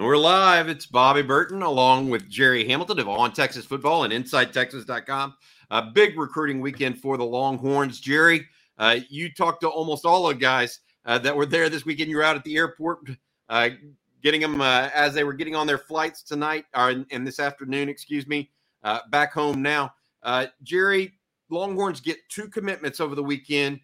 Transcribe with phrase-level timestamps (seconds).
[0.00, 0.70] We're live.
[0.70, 5.34] It's Bobby Burton along with Jerry Hamilton of On Texas Football and InsideTexas.com.
[5.70, 8.00] A big recruiting weekend for the Longhorns.
[8.00, 8.46] Jerry,
[8.78, 12.08] uh, you talked to almost all the guys uh, that were there this weekend.
[12.08, 13.10] You were out at the airport
[13.50, 13.68] uh,
[14.22, 17.90] getting them uh, as they were getting on their flights tonight or and this afternoon,
[17.90, 18.50] excuse me,
[18.82, 19.92] uh, back home now.
[20.22, 21.12] Uh, Jerry,
[21.50, 23.78] Longhorns get two commitments over the weekend.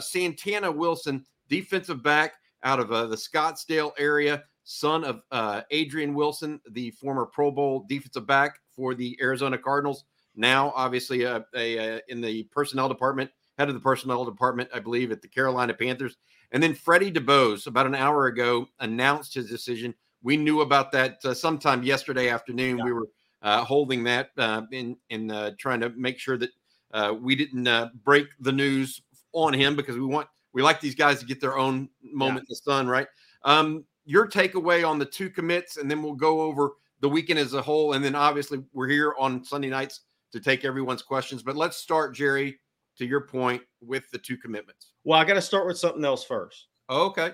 [0.00, 6.90] Santana Wilson, defensive back out of the Scottsdale area son of uh, Adrian Wilson, the
[6.92, 10.04] former Pro Bowl defensive back for the Arizona Cardinals.
[10.34, 14.78] Now, obviously, uh, a, uh, in the personnel department, head of the personnel department, I
[14.78, 16.16] believe, at the Carolina Panthers.
[16.52, 19.94] And then Freddie DeBose, about an hour ago, announced his decision.
[20.22, 22.78] We knew about that uh, sometime yesterday afternoon.
[22.78, 22.84] Yeah.
[22.84, 23.08] We were
[23.42, 26.50] uh, holding that uh, in in uh, trying to make sure that
[26.92, 30.94] uh, we didn't uh, break the news on him because we want we like these
[30.94, 32.40] guys to get their own moment yeah.
[32.40, 33.08] in the sun, right?
[33.44, 37.54] Um, your takeaway on the two commits, and then we'll go over the weekend as
[37.54, 37.92] a whole.
[37.92, 40.00] And then obviously we're here on Sunday nights
[40.32, 41.42] to take everyone's questions.
[41.42, 42.58] But let's start, Jerry,
[42.98, 44.92] to your point with the two commitments.
[45.04, 46.68] Well, I got to start with something else first.
[46.88, 47.32] okay.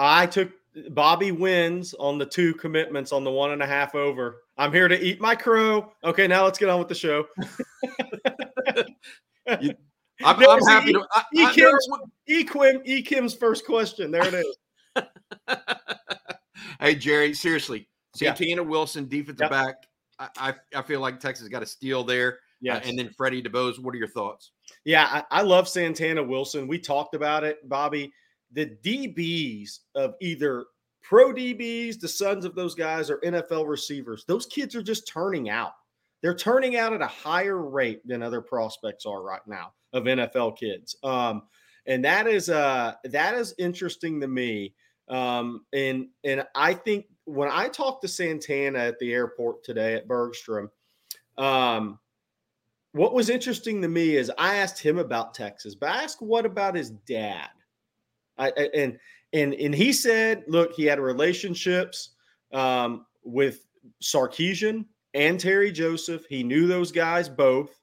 [0.00, 0.52] I took
[0.90, 4.42] Bobby wins on the two commitments on the one and a half over.
[4.56, 5.92] I'm here to eat my crow.
[6.04, 7.26] Okay, now let's get on with the show.
[9.60, 9.74] you,
[10.24, 11.04] I'm, I'm happy to.
[11.12, 11.88] I, e, Kim's,
[12.26, 14.10] e, Kim, e Kim's first question.
[14.10, 14.56] There it is.
[16.80, 18.68] hey Jerry, seriously, Santana yeah.
[18.68, 19.50] Wilson, defensive yep.
[19.50, 19.74] back.
[20.18, 22.40] I, I feel like Texas got a steal there.
[22.60, 23.78] Yeah, uh, and then Freddie DeBose.
[23.78, 24.50] What are your thoughts?
[24.84, 26.66] Yeah, I, I love Santana Wilson.
[26.66, 28.12] We talked about it, Bobby.
[28.52, 30.66] The DBs of either
[31.02, 34.24] pro DBs, the sons of those guys, or NFL receivers.
[34.26, 35.72] Those kids are just turning out.
[36.20, 40.58] They're turning out at a higher rate than other prospects are right now of NFL
[40.58, 40.96] kids.
[41.04, 41.42] Um,
[41.86, 44.74] and that is uh that is interesting to me
[45.10, 50.08] um, and and I think when I talked to Santana at the airport today at
[50.08, 50.70] Bergstrom,
[51.36, 51.98] um,
[52.92, 56.46] what was interesting to me is I asked him about Texas, but I asked what
[56.46, 57.48] about his dad.
[58.38, 58.98] I, I and
[59.32, 62.10] and and he said, look, he had relationships
[62.52, 63.66] um, with
[64.02, 66.24] Sarkisian and Terry Joseph.
[66.28, 67.77] He knew those guys both.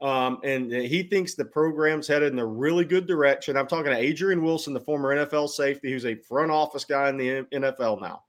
[0.00, 3.56] Um, and he thinks the program's headed in a really good direction.
[3.56, 7.16] I'm talking to Adrian Wilson, the former NFL safety, who's a front office guy in
[7.16, 8.22] the NFL now.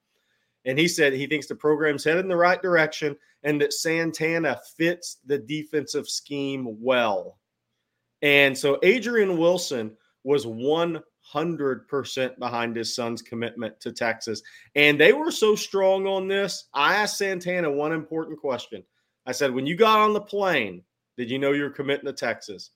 [0.66, 4.59] And he said he thinks the program's headed in the right direction and that Santana
[4.78, 7.38] fits the defensive scheme well.
[8.22, 14.41] And so Adrian Wilson was 100% behind his son's commitment to Texas.
[14.75, 16.66] And they were so strong on this.
[16.73, 18.84] I asked Santana one important question.
[19.25, 20.84] I said, when you got on the plane,
[21.17, 22.72] did you know you were committing to Texas?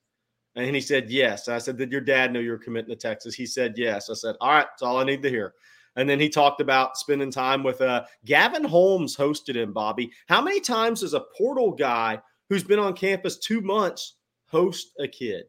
[0.56, 1.48] And he said, Yes.
[1.48, 3.34] I said, Did your dad know you were committing to Texas?
[3.34, 4.10] He said, Yes.
[4.10, 5.54] I said, All right, that's all I need to hear.
[5.96, 10.12] And then he talked about spending time with uh, Gavin Holmes, hosted him, Bobby.
[10.28, 14.16] How many times does a portal guy who's been on campus two months
[14.48, 15.46] host a kid?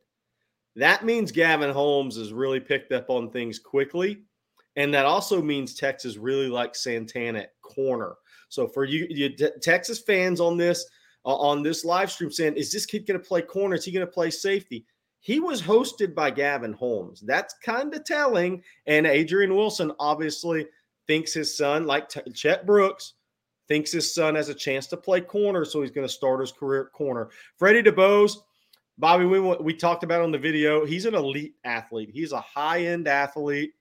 [0.75, 4.23] That means Gavin Holmes has really picked up on things quickly.
[4.77, 8.15] And that also means Texas really likes Santana at corner.
[8.49, 9.31] So for you, you
[9.61, 10.87] Texas fans on this,
[11.25, 13.75] uh, on this live stream saying, Is this kid going to play corner?
[13.75, 14.85] Is he going to play safety?
[15.21, 17.21] He was hosted by Gavin Holmes.
[17.21, 18.63] That's kind of telling.
[18.87, 20.67] And Adrian Wilson obviously
[21.07, 23.15] thinks his son, like T- Chet Brooks,
[23.69, 25.65] thinks his son has a chance to play corner.
[25.65, 27.31] So he's going to start his career at corner.
[27.57, 28.37] Freddie DeBose,
[28.99, 32.11] Bobby, we, we talked about on the video, he's an elite athlete.
[32.13, 33.73] He's a high end athlete.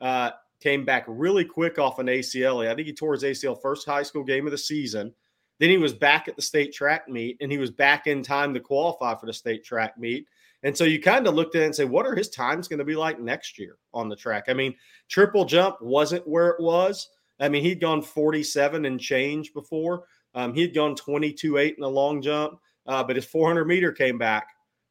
[0.00, 0.30] Uh,
[0.60, 2.66] came back really quick off an ACL.
[2.66, 5.12] I think he tore his ACL first high school game of the season.
[5.58, 8.52] Then he was back at the state track meet and he was back in time
[8.54, 10.26] to qualify for the state track meet.
[10.62, 12.78] And so you kind of looked at it and say, what are his times going
[12.78, 14.44] to be like next year on the track?
[14.48, 14.74] I mean,
[15.08, 17.08] triple jump wasn't where it was.
[17.38, 20.04] I mean, he'd gone 47 and change before.
[20.34, 24.18] Um, he'd gone 22 8 in the long jump, uh, but his 400 meter came
[24.18, 24.48] back.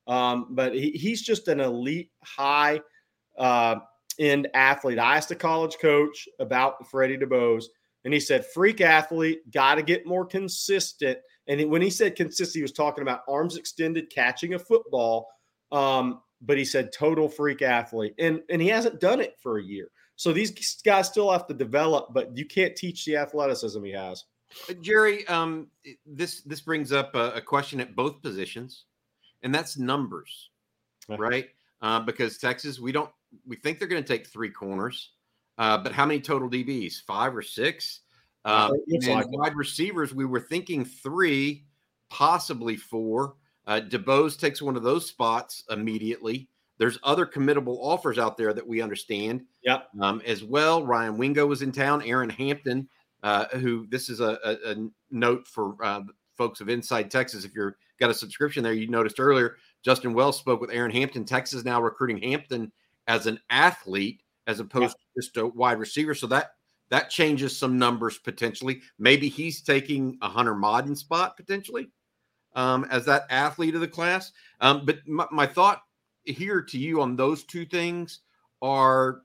[0.08, 2.80] Um, but he, he's just an elite high
[3.38, 3.75] uh,
[4.20, 5.00] end athlete.
[5.00, 7.66] I asked a college coach about Freddie DeBose,
[8.06, 11.18] and he said, freak athlete, got to get more consistent.
[11.48, 15.28] And when he said consistent, he was talking about arms extended, catching a football.
[15.72, 18.13] Um, but he said total freak athlete.
[18.19, 19.90] And, and he hasn't done it for a year.
[20.16, 24.24] So these guys still have to develop, but you can't teach the athleticism he has.
[24.69, 25.68] Uh, Jerry, um,
[26.06, 28.86] this this brings up a, a, question at both positions,
[29.44, 30.51] and that's numbers,
[31.10, 31.50] right?
[31.81, 33.10] Uh, because Texas, we don't
[33.46, 35.12] we think they're going to take three corners.
[35.57, 37.02] Uh, but how many total DBs?
[37.06, 38.02] Five or six?
[38.44, 41.66] Um, and like wide receivers, we were thinking three,
[42.10, 43.36] possibly four.
[43.66, 46.48] Uh, DeBose takes one of those spots immediately.
[46.78, 49.46] There's other committable offers out there that we understand.
[49.63, 49.88] Yep.
[50.02, 52.04] Um, as well, Ryan Wingo was in town.
[52.04, 52.88] Aaron Hampton
[53.25, 54.75] uh, who this is a, a, a
[55.10, 56.01] note for uh,
[56.38, 57.44] folks of Inside Texas.
[57.44, 61.25] If you're got a subscription there, you noticed earlier Justin Wells spoke with Aaron Hampton.
[61.25, 62.72] Texas now recruiting Hampton
[63.08, 65.21] as an athlete as opposed yeah.
[65.21, 66.15] to just a wide receiver.
[66.15, 66.51] So that
[66.89, 68.81] that changes some numbers potentially.
[69.00, 71.89] Maybe he's taking a Hunter Modden spot potentially
[72.53, 74.31] um, as that athlete of the class.
[74.62, 75.81] Um, but my, my thought
[76.24, 78.19] here to you on those two things
[78.62, 79.21] are,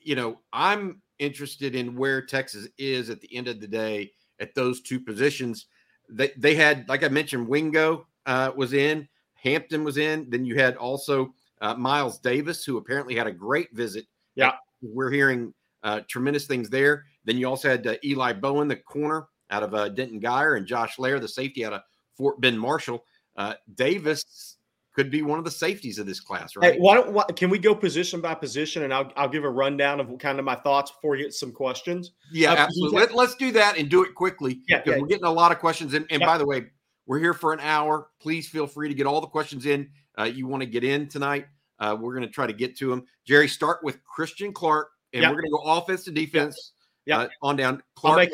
[0.00, 4.54] you know, I'm interested in where Texas is at the end of the day at
[4.54, 5.66] those two positions.
[6.08, 10.28] They they had, like I mentioned, Wingo uh, was in, Hampton was in.
[10.30, 14.06] Then you had also uh, Miles Davis, who apparently had a great visit.
[14.34, 17.04] Yeah, we're hearing uh, tremendous things there.
[17.24, 20.66] Then you also had uh, Eli Bowen, the corner out of uh, Denton Guyer, and
[20.66, 21.82] Josh Lair, the safety out of
[22.16, 23.04] Fort Bend Marshall.
[23.36, 24.56] Uh, Davis
[24.96, 26.72] could be one of the safeties of this class, right?
[26.72, 29.50] Hey, why don't why, can we go position by position, and I'll I'll give a
[29.50, 32.12] rundown of kind of my thoughts before we get some questions.
[32.32, 33.00] Yeah, uh, absolutely.
[33.00, 34.60] Let, us do that and do it quickly.
[34.68, 34.98] Yeah, yeah.
[34.98, 35.92] we're getting a lot of questions.
[35.92, 36.26] And, and yeah.
[36.26, 36.66] by the way,
[37.06, 38.08] we're here for an hour.
[38.20, 41.08] Please feel free to get all the questions in uh, you want to get in
[41.08, 41.46] tonight.
[41.78, 43.04] Uh, we're going to try to get to them.
[43.24, 46.72] Jerry, start with Christian Clark, and we're going to go offense to defense.
[47.04, 47.82] Yeah, uh, on down.
[47.94, 48.28] Clark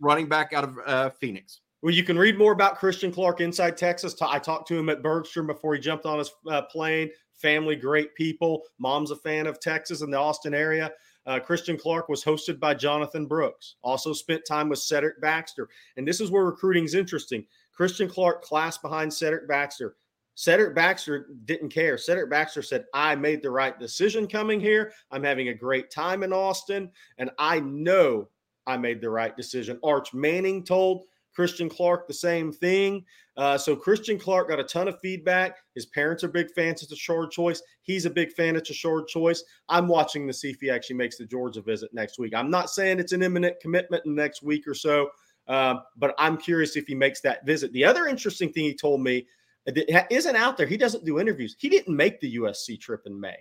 [0.00, 1.60] running back out of uh, Phoenix.
[1.82, 4.14] Well, you can read more about Christian Clark inside Texas.
[4.22, 7.10] I talked to him at Bergstrom before he jumped on his uh, plane.
[7.34, 8.62] Family, great people.
[8.78, 10.92] Mom's a fan of Texas and the Austin area.
[11.26, 13.76] Uh, Christian Clark was hosted by Jonathan Brooks.
[13.82, 15.68] Also spent time with Cedric Baxter.
[15.96, 17.44] And this is where recruiting is interesting.
[17.72, 19.96] Christian Clark, class behind Cedric Baxter.
[20.34, 21.98] Cedric Baxter didn't care.
[21.98, 24.92] Cedric Baxter said, I made the right decision coming here.
[25.10, 28.28] I'm having a great time in Austin, and I know
[28.66, 29.78] I made the right decision.
[29.82, 33.04] Arch Manning told Christian Clark the same thing.
[33.36, 35.56] Uh, so Christian Clark got a ton of feedback.
[35.74, 36.82] His parents are big fans.
[36.82, 37.62] It's a short choice.
[37.82, 38.56] He's a big fan.
[38.56, 39.42] It's a short choice.
[39.68, 42.34] I'm watching to see if he actually makes the Georgia visit next week.
[42.34, 45.08] I'm not saying it's an imminent commitment in the next week or so,
[45.48, 47.72] uh, but I'm curious if he makes that visit.
[47.72, 49.26] The other interesting thing he told me
[49.66, 50.66] that isn't out there.
[50.66, 51.56] He doesn't do interviews.
[51.58, 53.36] He didn't make the USC trip in May.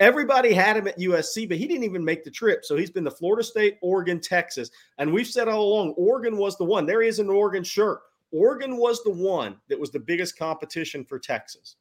[0.00, 2.64] Everybody had him at USC, but he didn't even make the trip.
[2.64, 4.70] So he's been to Florida State, Oregon, Texas.
[4.98, 6.86] And we've said all along, Oregon was the one.
[6.86, 8.00] There is an Oregon shirt.
[8.32, 11.76] Oregon was the one that was the biggest competition for Texas.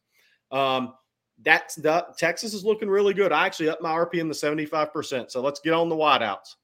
[0.52, 0.94] Um,
[1.44, 3.32] that's the Texas is looking really good.
[3.32, 5.32] I actually up my RPM to 75%.
[5.32, 6.56] So let's get on the wideouts.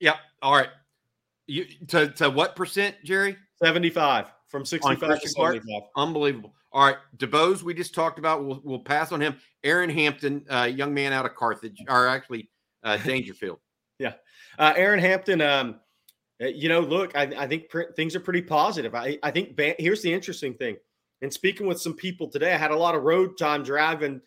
[0.00, 0.16] Yep.
[0.40, 0.70] All right.
[1.46, 3.36] You to, to what percent, Jerry?
[3.62, 5.82] 75 from 65 to 75.
[5.96, 6.54] Unbelievable.
[6.72, 8.44] All right, DuBose, we just talked about.
[8.44, 9.36] We'll, we'll pass on him.
[9.64, 12.48] Aaron Hampton, uh, young man out of Carthage, or actually
[12.82, 13.58] uh, Daingerfield.
[13.98, 14.14] yeah,
[14.58, 15.42] uh, Aaron Hampton.
[15.42, 15.80] Um,
[16.42, 18.94] uh, you know, look, I, I think pr- things are pretty positive.
[18.94, 20.76] I, I think ba- here's the interesting thing.
[21.20, 24.22] And speaking with some people today, I had a lot of road time driving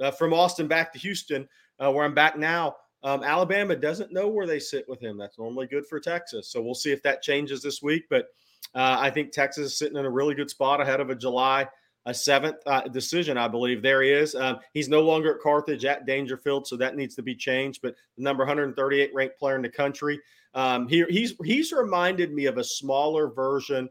[0.00, 1.48] uh, from Austin back to Houston,
[1.78, 2.76] uh, where I'm back now.
[3.02, 5.16] Um, Alabama doesn't know where they sit with him.
[5.16, 6.50] That's normally good for Texas.
[6.50, 8.04] So we'll see if that changes this week.
[8.10, 8.26] But
[8.74, 11.66] uh, I think Texas is sitting in a really good spot ahead of a July
[12.06, 13.82] a seventh uh, decision, I believe.
[13.82, 14.34] There he is.
[14.34, 17.80] Um, he's no longer at Carthage at Daingerfield, so that needs to be changed.
[17.82, 20.18] But the number 138 ranked player in the country.
[20.54, 23.88] Um, he, he's he's reminded me of a smaller version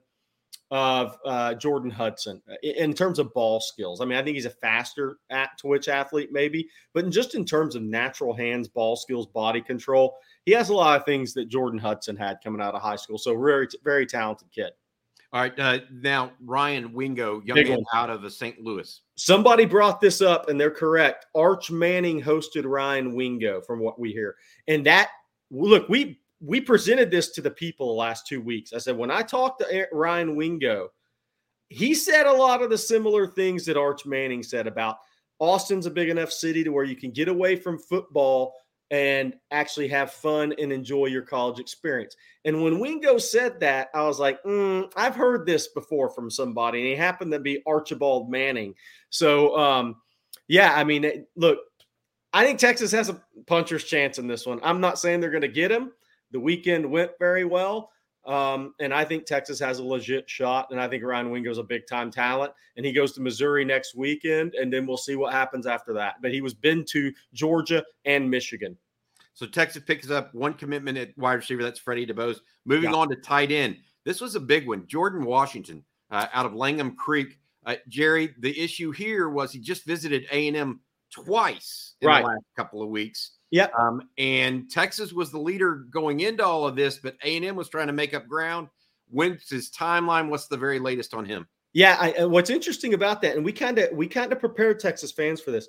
[0.71, 4.01] of uh, Jordan Hudson uh, in terms of ball skills.
[4.01, 7.75] I mean, I think he's a faster at twitch athlete, maybe, but just in terms
[7.75, 10.15] of natural hands, ball skills, body control,
[10.45, 13.17] he has a lot of things that Jordan Hudson had coming out of high school.
[13.17, 14.71] So very, very talented kid.
[15.31, 15.59] All right.
[15.59, 18.59] Uh, now, Ryan Wingo, young man out of St.
[18.59, 19.01] Louis.
[19.15, 21.27] Somebody brought this up, and they're correct.
[21.35, 24.35] Arch Manning hosted Ryan Wingo, from what we hear.
[24.67, 25.09] And that,
[25.51, 28.73] look, we we presented this to the people the last two weeks.
[28.73, 30.89] I said, when I talked to Ryan Wingo,
[31.67, 34.97] he said a lot of the similar things that Arch Manning said about
[35.39, 38.53] Austin's a big enough city to where you can get away from football
[38.91, 42.15] and actually have fun and enjoy your college experience.
[42.45, 46.79] And when Wingo said that, I was like, mm, I've heard this before from somebody,
[46.79, 48.73] and he happened to be Archibald Manning.
[49.11, 49.97] So, um,
[50.47, 51.59] yeah, I mean, look,
[52.33, 54.59] I think Texas has a puncher's chance in this one.
[54.63, 55.91] I'm not saying they're going to get him.
[56.31, 57.91] The weekend went very well.
[58.25, 60.67] Um, and I think Texas has a legit shot.
[60.71, 62.53] And I think Ryan Wingo's a big time talent.
[62.77, 64.55] And he goes to Missouri next weekend.
[64.55, 66.15] And then we'll see what happens after that.
[66.21, 68.77] But he was been to Georgia and Michigan.
[69.33, 71.63] So Texas picks up one commitment at wide receiver.
[71.63, 72.39] That's Freddie DuBose.
[72.65, 72.97] Moving yeah.
[72.97, 73.77] on to tight end.
[74.03, 74.85] This was a big one.
[74.85, 77.39] Jordan Washington uh, out of Langham Creek.
[77.65, 82.21] Uh, Jerry, the issue here was he just visited A&M twice in right.
[82.21, 83.31] the last couple of weeks.
[83.51, 83.67] Yeah.
[83.77, 87.87] Um, and Texas was the leader going into all of this, but A&M was trying
[87.87, 88.67] to make up ground.
[89.09, 90.29] When's his timeline?
[90.29, 91.47] What's the very latest on him?
[91.73, 95.11] Yeah, I, what's interesting about that, and we kind of we kind of prepared Texas
[95.11, 95.67] fans for this.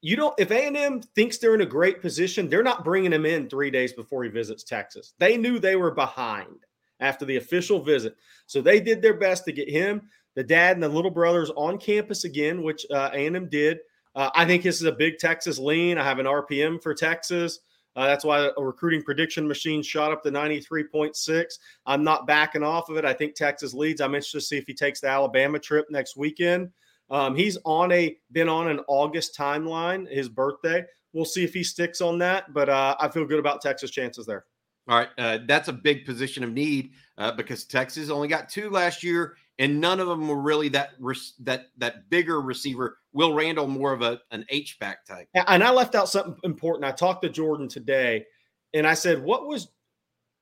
[0.00, 3.48] you don't if a&m thinks they're in a great position they're not bringing him in
[3.48, 6.56] three days before he visits texas they knew they were behind
[7.00, 10.02] after the official visit so they did their best to get him
[10.34, 13.78] the dad and the little brothers on campus again which uh, a&m did
[14.14, 17.60] uh, i think this is a big texas lean i have an rpm for texas
[17.94, 21.44] uh, that's why a recruiting prediction machine shot up to 93.6.
[21.84, 23.04] I'm not backing off of it.
[23.04, 24.00] I think Texas leads.
[24.00, 26.70] I'm interested to see if he takes the Alabama trip next weekend.
[27.10, 30.84] Um, he's on a been on an August timeline, his birthday.
[31.12, 34.24] We'll see if he sticks on that, but uh, I feel good about Texas' chances
[34.24, 34.46] there.
[34.88, 38.70] All right, uh, that's a big position of need uh, because Texas only got two
[38.70, 40.90] last year, and none of them were really that
[41.38, 42.98] that that bigger receiver.
[43.12, 45.28] Will Randall more of a an H back type.
[45.34, 46.84] And I left out something important.
[46.84, 48.26] I talked to Jordan today,
[48.74, 49.68] and I said, "What was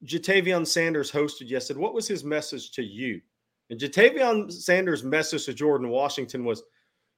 [0.06, 1.80] Ja'Tavion Sanders hosted yesterday?
[1.80, 3.20] What was his message to you?"
[3.68, 6.62] And Ja'Tavion Sanders' message to Jordan Washington was,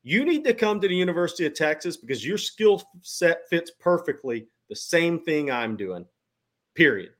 [0.03, 4.49] "You need to come to the University of Texas because your skill set fits perfectly
[4.69, 6.05] the same thing I'm doing."
[6.75, 7.13] Period.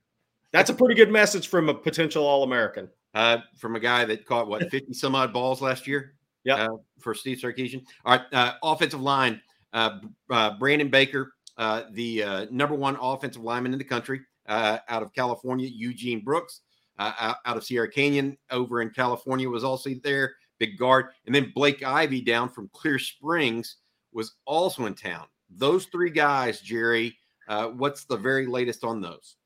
[0.51, 2.91] That's a pretty good message from a potential All American.
[3.15, 6.15] Uh, from a guy that caught what fifty some odd balls last year.
[6.45, 6.55] Yeah.
[6.55, 7.85] Uh, for Steve Sarkisian.
[8.05, 8.27] All right.
[8.33, 9.41] Uh, offensive line.
[9.73, 10.01] Uh,
[10.31, 15.69] uh, Brandon Baker, uh, the number one offensive lineman in the country, out of California.
[15.73, 16.61] Eugene Brooks,
[16.99, 20.35] out, out, of Sierra Canyon over in California, was also there.
[20.59, 23.79] Big guard, and then Blake Ivy down from Clear Springs
[24.13, 25.27] was also in town.
[25.51, 27.17] Those three guys, Jerry.
[27.49, 29.37] what's the very latest on those?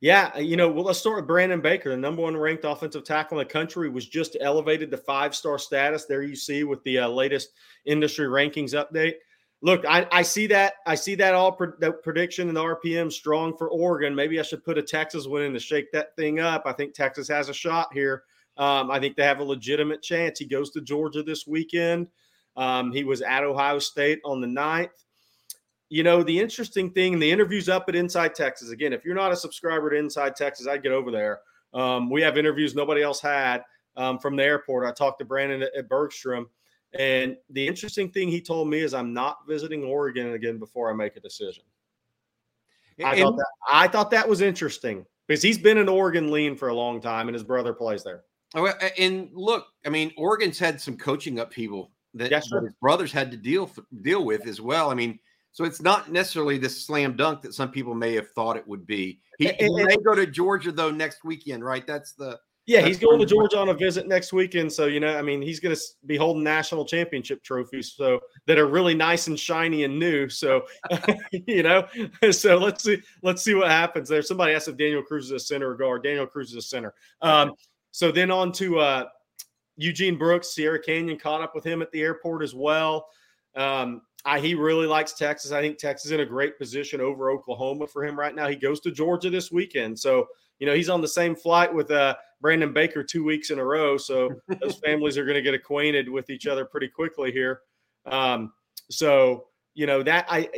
[0.00, 3.40] Yeah, you know, well, let's start with Brandon Baker, the number one ranked offensive tackle
[3.40, 6.04] in the country, was just elevated to five star status.
[6.04, 7.50] There you see with the uh, latest
[7.84, 9.14] industry rankings update.
[9.60, 10.74] Look, I, I see that.
[10.86, 14.14] I see that all pre- that prediction and the RPM strong for Oregon.
[14.14, 16.62] Maybe I should put a Texas win in to shake that thing up.
[16.64, 18.22] I think Texas has a shot here.
[18.56, 20.38] Um, I think they have a legitimate chance.
[20.38, 22.06] He goes to Georgia this weekend.
[22.56, 24.90] Um, he was at Ohio State on the 9th
[25.90, 28.70] you know, the interesting thing, the interviews up at Inside Texas.
[28.70, 31.40] Again, if you're not a subscriber to Inside Texas, I'd get over there.
[31.74, 33.64] Um, we have interviews nobody else had
[33.96, 34.86] um, from the airport.
[34.86, 36.48] I talked to Brandon at, at Bergstrom.
[36.98, 40.94] And the interesting thing he told me is I'm not visiting Oregon again before I
[40.94, 41.64] make a decision.
[43.04, 46.56] I, and, thought that, I thought that was interesting because he's been an Oregon lean
[46.56, 48.22] for a long time and his brother plays there.
[48.54, 48.66] Oh,
[48.98, 53.30] and look, I mean, Oregon's had some coaching upheaval that, yes, that his brothers had
[53.30, 54.90] to deal deal with as well.
[54.90, 55.18] I mean,
[55.58, 58.86] so it's not necessarily this slam dunk that some people may have thought it would
[58.86, 59.18] be.
[59.40, 61.84] He, he may go to Georgia though next weekend, right?
[61.84, 62.82] That's the yeah.
[62.82, 65.42] That's he's going to Georgia on a visit next weekend, so you know, I mean,
[65.42, 69.82] he's going to be holding national championship trophies, so that are really nice and shiny
[69.82, 70.28] and new.
[70.28, 70.64] So
[71.32, 71.88] you know,
[72.30, 74.22] so let's see, let's see what happens there.
[74.22, 76.04] Somebody asked if Daniel Cruz is a center or guard.
[76.04, 76.94] Daniel Cruz is a center.
[77.20, 77.54] Um,
[77.90, 79.04] so then on to uh,
[79.76, 83.08] Eugene Brooks, Sierra Canyon caught up with him at the airport as well.
[83.56, 85.52] Um, I, he really likes Texas.
[85.52, 88.48] I think Texas is in a great position over Oklahoma for him right now.
[88.48, 90.26] He goes to Georgia this weekend, so
[90.58, 93.64] you know he's on the same flight with uh, Brandon Baker two weeks in a
[93.64, 93.96] row.
[93.96, 97.60] So those families are going to get acquainted with each other pretty quickly here.
[98.06, 98.52] Um,
[98.90, 100.48] so you know that I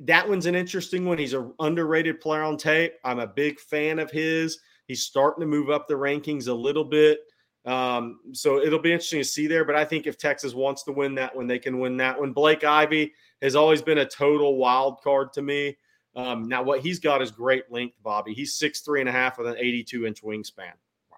[0.00, 1.18] that one's an interesting one.
[1.18, 2.94] He's an underrated player on tape.
[3.04, 4.58] I'm a big fan of his.
[4.86, 7.20] He's starting to move up the rankings a little bit.
[7.66, 9.64] Um, so it'll be interesting to see there.
[9.64, 12.32] But I think if Texas wants to win that one, they can win that one.
[12.32, 13.12] Blake Ivy
[13.42, 15.76] has always been a total wild card to me.
[16.16, 18.34] Um, now, what he's got is great length, Bobby.
[18.34, 20.72] He's six three and a half with an 82 inch wingspan.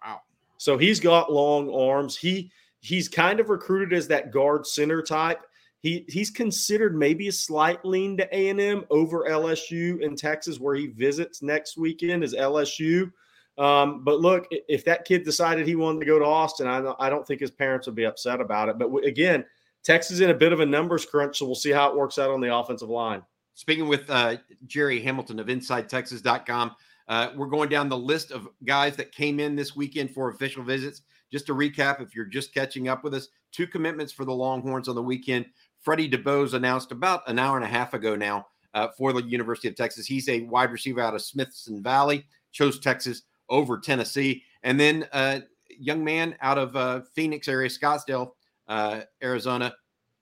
[0.05, 0.21] Wow.
[0.59, 2.17] So he's got long arms.
[2.17, 5.41] He he's kind of recruited as that guard center type.
[5.81, 10.61] He he's considered maybe a slight lean to A and M over LSU in Texas,
[10.61, 13.11] where he visits next weekend is LSU.
[13.59, 17.11] Um, but look, if that kid decided he wanted to go to Austin, I, I
[17.11, 18.79] don't think his parents would be upset about it.
[18.79, 19.45] But again,
[19.85, 22.19] Texas is in a bit of a numbers crunch, so we'll see how it works
[22.19, 23.23] out on the offensive line.
[23.55, 26.75] Speaking with uh, Jerry Hamilton of InsideTexas.com,
[27.09, 30.63] uh, we're going down the list of guys that came in this weekend for official
[30.63, 31.03] visits.
[31.31, 34.89] Just to recap, if you're just catching up with us, two commitments for the Longhorns
[34.89, 35.47] on the weekend.
[35.81, 39.69] Freddie DeBose announced about an hour and a half ago now uh, for the University
[39.69, 40.07] of Texas.
[40.07, 44.43] He's a wide receiver out of Smithson Valley, chose Texas over Tennessee.
[44.65, 48.33] And then a uh, young man out of uh, Phoenix area, Scottsdale,
[48.67, 49.75] uh, Arizona,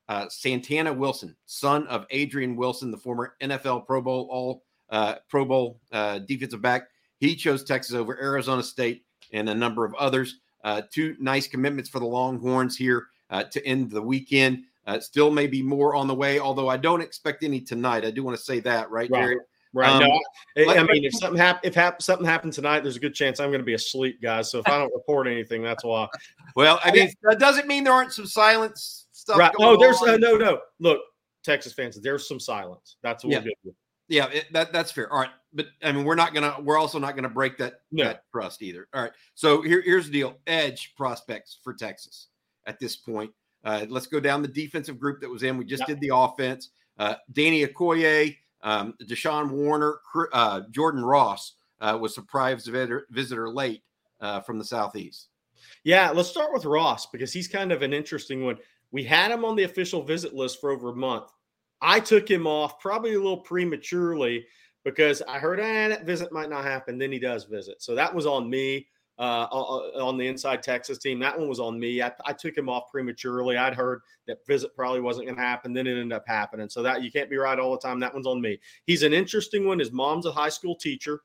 [0.09, 5.45] uh, Santana Wilson, son of Adrian Wilson, the former NFL Pro Bowl All uh, Pro
[5.45, 6.89] Bowl uh, defensive back.
[7.19, 10.41] He chose Texas over Arizona State and a number of others.
[10.91, 13.07] two nice commitments for the Longhorns here
[13.51, 14.65] to end the weekend.
[14.99, 18.05] still maybe more on the way, although I don't expect any tonight.
[18.05, 19.23] I do want to say that, right, right.
[19.23, 19.37] Jerry?
[19.73, 19.91] Right.
[19.91, 20.01] Um,
[20.57, 23.15] no, I, I mean, if something happen, if hap- something happened tonight, there's a good
[23.15, 24.51] chance I'm going to be asleep, guys.
[24.51, 26.09] So if I don't report anything, that's why.
[26.57, 29.39] Well, I mean, that doesn't mean there aren't some silence stuff.
[29.39, 29.53] Right.
[29.61, 30.61] Oh, there's uh, no, no.
[30.81, 31.01] Look,
[31.45, 32.97] Texas fans, there's some silence.
[33.03, 33.39] That's what Yeah.
[33.39, 33.75] we're good with.
[34.09, 35.11] Yeah, it, that that's fair.
[35.13, 36.57] All right, but I mean, we're not gonna.
[36.61, 38.03] We're also not gonna break that No.
[38.05, 38.89] that trust either.
[38.93, 39.13] All right.
[39.37, 42.27] So here, here's the deal: edge prospects for Texas
[42.67, 43.31] at this point.
[43.65, 45.57] Uh, let's go down the defensive group that was in.
[45.57, 45.95] We just Yeah.
[45.95, 46.71] did the offense.
[46.99, 50.01] Uh, Danny Okoye, um, Deshaun Warner,
[50.33, 53.83] uh, Jordan Ross uh, was surprise visitor, visitor late
[54.21, 55.29] uh, from the southeast.
[55.85, 58.59] Yeah, let's start with Ross because he's kind of an interesting one.
[58.93, 61.31] We had him on the official visit list for over a month.
[61.81, 64.47] I took him off probably a little prematurely
[64.85, 66.99] because I heard eh, that visit might not happen.
[66.99, 68.87] Then he does visit, so that was on me
[69.21, 71.19] uh, on on the inside Texas team.
[71.21, 72.01] That one was on me.
[72.01, 73.59] I, I took him off prematurely.
[73.59, 75.75] I'd heard that visit probably wasn't going to happen.
[75.75, 76.71] Then it ended up happening.
[76.71, 78.01] So that you can't be right all the time.
[78.01, 78.59] That one's on me.
[78.87, 79.79] He's an interesting one.
[79.79, 81.21] His mom's a high school teacher.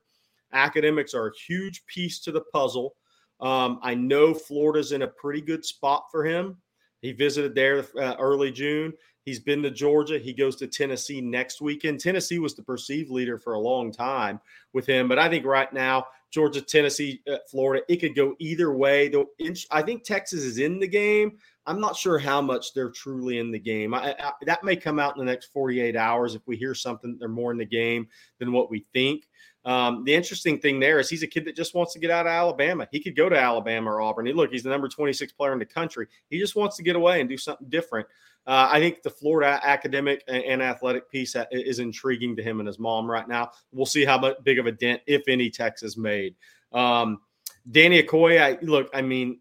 [0.52, 2.94] Academics are a huge piece to the puzzle.
[3.40, 6.58] Um, I know Florida's in a pretty good spot for him.
[7.00, 8.92] He visited there uh, early June.
[9.26, 10.20] He's been to Georgia.
[10.20, 11.98] He goes to Tennessee next weekend.
[11.98, 14.40] Tennessee was the perceived leader for a long time
[14.72, 18.72] with him, but I think right now Georgia, Tennessee, uh, Florida, it could go either
[18.72, 19.08] way.
[19.08, 19.26] Though
[19.70, 21.38] I think Texas is in the game.
[21.68, 23.92] I'm not sure how much they're truly in the game.
[23.92, 27.16] I, I, that may come out in the next 48 hours if we hear something
[27.18, 28.06] they're more in the game
[28.38, 29.28] than what we think.
[29.64, 32.26] Um, the interesting thing there is he's a kid that just wants to get out
[32.26, 32.86] of Alabama.
[32.92, 34.26] He could go to Alabama or Auburn.
[34.26, 36.06] He, look, he's the number 26 player in the country.
[36.30, 38.06] He just wants to get away and do something different.
[38.46, 42.60] Uh, I think the Florida academic and, and athletic piece uh, is intriguing to him
[42.60, 43.50] and his mom right now.
[43.72, 46.36] We'll see how big of a dent, if any, Texas made.
[46.72, 47.20] Um,
[47.70, 49.40] Danny Okoye, I, look, I mean,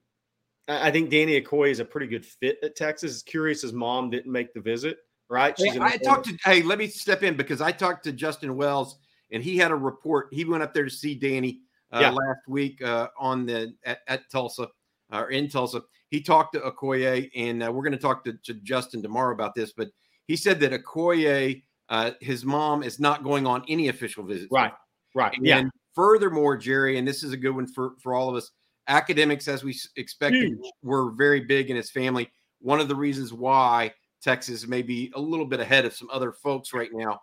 [0.68, 3.14] I I think Danny Okoye is a pretty good fit at Texas.
[3.14, 4.98] It's curious his mom didn't make the visit,
[5.30, 5.54] right?
[5.56, 6.38] Hey, I talked to.
[6.44, 8.98] Hey, let me step in because I talked to Justin Wells,
[9.32, 10.30] and he had a report.
[10.32, 11.60] He went up there to see Danny
[11.94, 12.10] uh, Yeah.
[12.10, 14.70] last week uh, on the at, at Tulsa
[15.12, 15.84] or in Tulsa.
[16.10, 19.56] He talked to Okoye, and uh, we're going to talk to, to Justin tomorrow about
[19.56, 19.74] this.
[19.74, 19.90] But
[20.28, 24.52] he said that Okoye, uh, his mom, is not going on any official visits.
[24.52, 24.74] Right,
[25.14, 25.36] right.
[25.36, 25.64] And Yeah.
[25.94, 28.52] furthermore, Jerry, and this is a good one for for all of us.
[28.88, 30.72] Academics, as we expected, Huge.
[30.84, 32.30] were very big in his family.
[32.60, 36.32] One of the reasons why Texas may be a little bit ahead of some other
[36.32, 37.20] folks right now.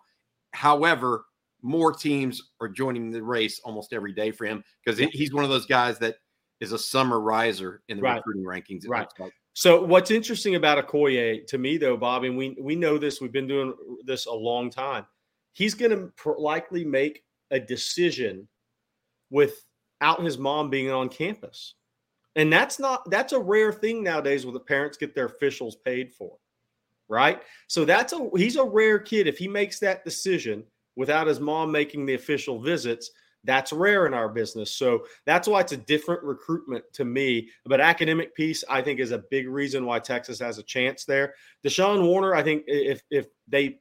[0.51, 1.25] However,
[1.61, 5.49] more teams are joining the race almost every day for him because he's one of
[5.49, 6.15] those guys that
[6.63, 8.15] is a summer riser in the Right.
[8.15, 8.87] recruiting rankings.
[8.87, 9.07] Right.
[9.19, 9.33] like.
[9.53, 13.21] So what's interesting about Okoye to me, though, Bobby, and we we know this.
[13.21, 15.05] We've been doing this a long time.
[15.51, 18.47] He's going to pr- likely make a decision
[19.29, 21.75] without his mom being on campus,
[22.35, 26.11] and that's not that's a rare thing nowadays where the parents get their officials paid
[26.11, 26.37] for,
[27.07, 27.43] right?
[27.67, 30.63] So that's a he's a rare kid if he makes that decision
[30.95, 33.11] without his mom making the official visits.
[33.43, 34.71] That's rare in our business.
[34.71, 37.49] So that's why it's a different recruitment to me.
[37.65, 41.33] But academic piece, I think, is a big reason why Texas has a chance there.
[41.65, 43.79] Deshaun Warner, I think if if they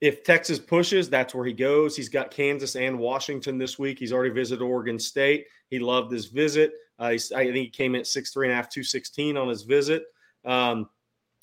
[0.00, 1.96] if Texas pushes, that's where he goes.
[1.96, 3.98] He's got Kansas and Washington this week.
[3.98, 5.46] He's already visited Oregon State.
[5.70, 6.72] He loved his visit.
[6.98, 9.48] Uh, I think he came in at six three and a half, two sixteen on
[9.48, 10.04] his visit.
[10.44, 10.88] Um,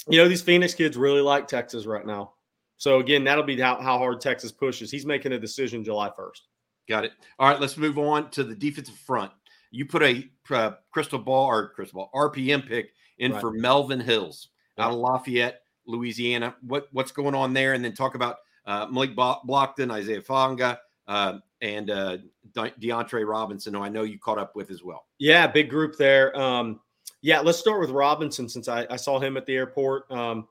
[0.10, 2.34] you know, these Phoenix kids really like Texas right now.
[2.78, 4.92] So again, that'll be how, how hard Texas pushes.
[4.92, 6.50] He's making a decision July first.
[6.88, 7.14] Got it.
[7.40, 9.32] All right, let's move on to the defensive front.
[9.72, 13.42] You put a uh, crystal ball or crystal ball RPM pick in Right.
[13.42, 16.56] for Melvin Hills out of Lafayette, Louisiana.
[16.62, 17.74] What what's going on there?
[17.74, 22.18] And then talk about uh, Malik Blockton, Isaiah Fanga, uh, and uh,
[22.54, 25.06] De- DeAndre Robinson, who I know you caught up with as well.
[25.18, 26.38] Yeah, big group there.
[26.40, 26.80] Um,
[27.22, 30.10] yeah, let's start with Robinson since I, I saw him at the airport.
[30.12, 30.48] Um,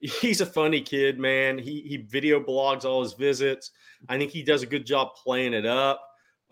[0.00, 1.58] he's a funny kid, man.
[1.58, 3.72] He he video blogs all his visits.
[4.08, 6.00] I think he does a good job playing it up.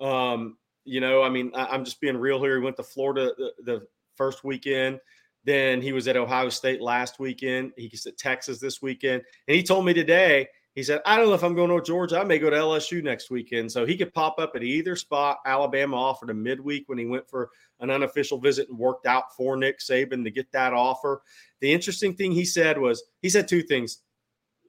[0.01, 2.59] Um, you know, I mean, I, am just being real here.
[2.59, 5.01] He went to Florida the, the first weekend.
[5.45, 7.73] Then he was at Ohio State last weekend.
[7.77, 9.23] He's at Texas this weekend.
[9.47, 12.21] And he told me today, he said, I don't know if I'm going to Georgia.
[12.21, 13.73] I may go to LSU next weekend.
[13.73, 15.39] So he could pop up at either spot.
[15.47, 17.49] Alabama offered him midweek when he went for
[17.81, 21.23] an unofficial visit and worked out for Nick Saban to get that offer.
[21.61, 24.03] The interesting thing he said was he said two things.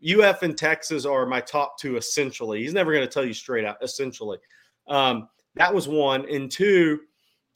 [0.02, 2.62] UF and Texas are my top two essentially.
[2.62, 4.38] He's never going to tell you straight out, essentially.
[4.88, 6.26] Um, that was one.
[6.30, 7.02] And two,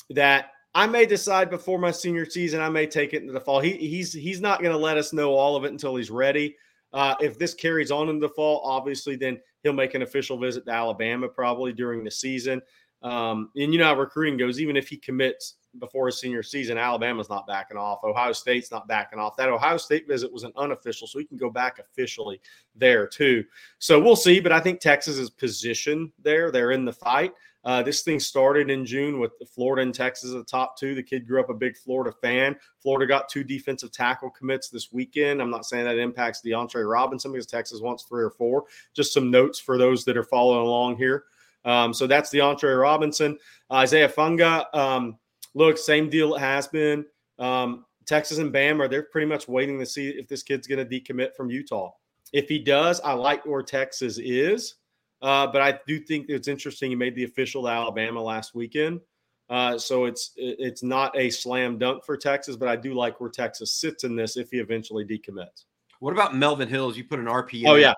[0.10, 3.62] that I may decide before my senior season, I may take it into the fall.
[3.62, 6.58] He, he's he's not going to let us know all of it until he's ready.
[6.94, 10.66] Uh, if this carries on in the fall, obviously, then he'll make an official visit
[10.66, 12.62] to Alabama probably during the season.
[13.02, 14.60] Um, and you know how recruiting goes.
[14.60, 18.04] Even if he commits before his senior season, Alabama's not backing off.
[18.04, 19.38] Ohio State's not backing off.
[19.38, 22.42] That Ohio State visit was an unofficial, so he can go back officially
[22.76, 23.44] there too.
[23.80, 24.40] So we'll see.
[24.40, 26.52] But I think Texas is positioned there.
[26.52, 27.34] They're in the fight.
[27.64, 30.96] Uh, this thing started in June with Florida and Texas the top two.
[30.96, 32.56] The kid grew up a big Florida fan.
[32.80, 35.42] Florida got two defensive tackle commits this weekend.
[35.42, 38.64] I'm not saying that impacts DeAndre Robinson because Texas wants three or four.
[38.96, 41.26] Just some notes for those that are following along here.
[41.64, 43.38] Um, so that's DeAndre Robinson.
[43.70, 45.20] Uh, Isaiah Funga, um,
[45.54, 47.06] look, same deal it has been.
[47.38, 50.86] Um, Texas and Bam are they're pretty much waiting to see if this kid's going
[50.86, 51.92] to decommit from Utah.
[52.34, 54.76] If he does, I like where Texas is.
[55.22, 56.90] Uh, but I do think it's interesting.
[56.90, 59.02] He made the official to Alabama last weekend,
[59.50, 62.56] uh, so it's it's not a slam dunk for Texas.
[62.56, 65.66] But I do like where Texas sits in this if he eventually decommits.
[66.00, 66.98] What about Melvin Hills?
[66.98, 67.64] You put an RP.
[67.68, 67.94] Oh yeah,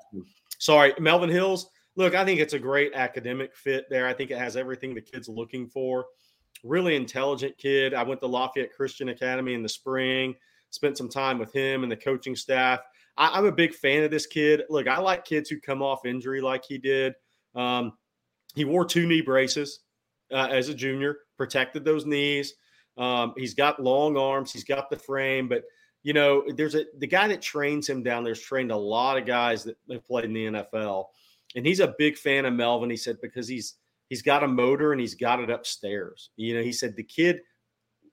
[0.59, 1.69] sorry, Melvin Hills.
[1.95, 4.07] Look, I think it's a great academic fit there.
[4.07, 6.05] I think it has everything the kid's looking for.
[6.63, 7.93] Really intelligent kid.
[7.93, 10.35] I went to Lafayette Christian Academy in the spring.
[10.71, 12.79] Spent some time with him and the coaching staff.
[13.17, 14.63] I, am a big fan of this kid.
[14.69, 17.13] Look, I like kids who come off injury like he did.
[17.55, 17.93] Um,
[18.55, 19.79] he wore two knee braces
[20.31, 22.55] uh, as a junior, protected those knees.
[22.97, 24.51] Um, he's got long arms.
[24.51, 25.63] He's got the frame, but
[26.03, 29.25] you know, there's a the guy that trains him down there's trained a lot of
[29.25, 31.05] guys that have played in the NFL,
[31.55, 32.89] and he's a big fan of Melvin.
[32.89, 33.75] He said because he's
[34.09, 36.29] he's got a motor and he's got it upstairs.
[36.35, 37.39] You know, he said the kid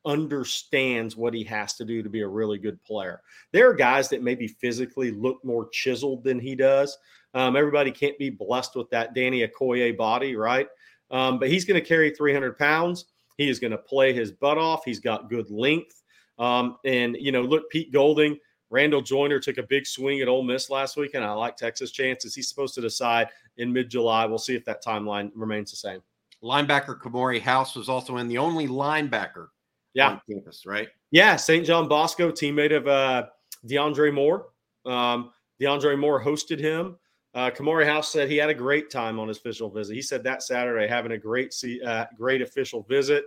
[0.04, 3.20] understands what he has to do to be a really good player.
[3.52, 6.96] There are guys that maybe physically look more chiseled than he does.
[7.34, 10.68] Um, everybody can't be blessed with that Danny Okoye body, right?
[11.10, 13.06] Um, but he's going to carry 300 pounds.
[13.36, 14.84] He is going to play his butt off.
[14.84, 16.02] He's got good length.
[16.38, 18.38] Um, and, you know, look, Pete Golding,
[18.70, 21.90] Randall Joyner took a big swing at Ole Miss last week, and I like Texas'
[21.90, 22.34] chances.
[22.34, 24.24] He's supposed to decide in mid July.
[24.26, 26.00] We'll see if that timeline remains the same.
[26.42, 29.48] Linebacker Kamori House was also in the only linebacker
[29.94, 30.18] yeah.
[30.30, 30.88] campus, right?
[31.10, 31.66] Yeah, St.
[31.66, 33.26] John Bosco, teammate of uh,
[33.66, 34.48] DeAndre Moore.
[34.86, 36.96] Um, DeAndre Moore hosted him.
[37.34, 39.94] Uh, Kamari House said he had a great time on his official visit.
[39.94, 43.24] He said that Saturday having a great see, uh, great official visit.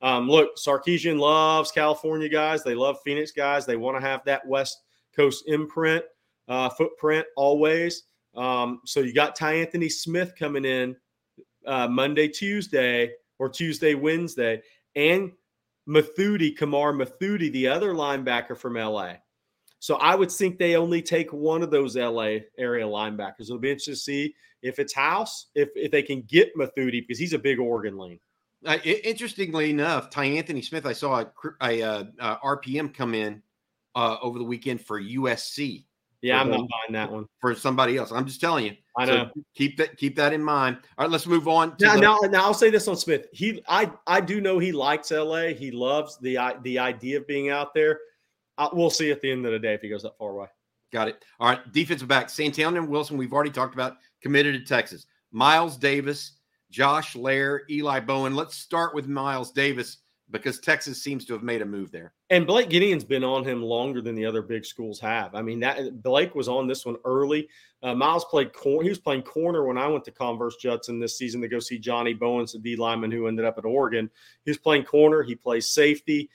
[0.00, 2.64] Um, look, Sarkisian loves California guys.
[2.64, 3.66] They love Phoenix guys.
[3.66, 4.82] They want to have that West
[5.14, 6.04] Coast imprint,
[6.48, 8.04] uh, footprint always.
[8.34, 10.96] Um, so you got Ty Anthony Smith coming in
[11.66, 14.62] uh, Monday, Tuesday, or Tuesday, Wednesday,
[14.96, 15.32] and
[15.88, 19.14] Mothudi, Kamar Mothudi, the other linebacker from LA.
[19.78, 23.42] So I would think they only take one of those LA area linebackers.
[23.42, 27.18] It'll be interesting to see if it's House, if if they can get Mothudi because
[27.18, 28.20] he's a big Oregon lean.
[28.64, 33.42] Uh, interestingly enough, Ty Anthony Smith, I saw a, a, a, a RPM come in
[33.96, 35.84] uh, over the weekend for USC.
[36.22, 38.12] Yeah, I'm not buying that one for somebody else.
[38.12, 38.76] I'm just telling you.
[38.96, 39.30] I know.
[39.34, 40.78] So keep that keep that in mind.
[40.96, 41.74] All right, let's move on.
[41.80, 43.26] now, the- now, now, I'll say this on Smith.
[43.32, 45.48] He, I, I do know he likes LA.
[45.48, 48.00] He loves the the idea of being out there.
[48.56, 50.46] Uh, we'll see at the end of the day if he goes that far away.
[50.92, 51.24] Got it.
[51.40, 53.16] All right, defensive back Santana and Wilson.
[53.16, 55.06] We've already talked about committed to Texas.
[55.32, 56.32] Miles Davis,
[56.70, 58.36] Josh Lair, Eli Bowen.
[58.36, 59.98] Let's start with Miles Davis
[60.32, 62.12] because Texas seems to have made a move there.
[62.30, 65.34] And Blake Gideon's been on him longer than the other big schools have.
[65.34, 67.48] I mean, that Blake was on this one early.
[67.82, 68.50] Uh, Miles played.
[68.64, 71.78] He was playing corner when I went to Converse Judson this season to go see
[71.78, 74.10] Johnny Bowens, the D lineman who ended up at Oregon.
[74.44, 75.22] He was playing corner.
[75.22, 76.28] He plays safety.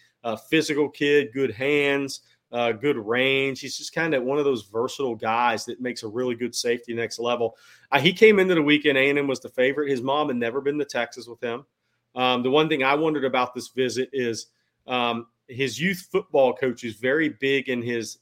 [0.50, 3.62] Physical kid, good hands, uh, good range.
[3.62, 6.94] He's just kind of one of those versatile guys that makes a really good safety
[6.94, 7.56] next level.
[7.92, 8.98] Uh, he came into the weekend.
[8.98, 9.90] A&M was the favorite.
[9.90, 11.66] His mom had never been to Texas with him.
[12.18, 14.48] Um, the one thing I wondered about this visit is
[14.88, 18.18] um, his youth football coach is very big in his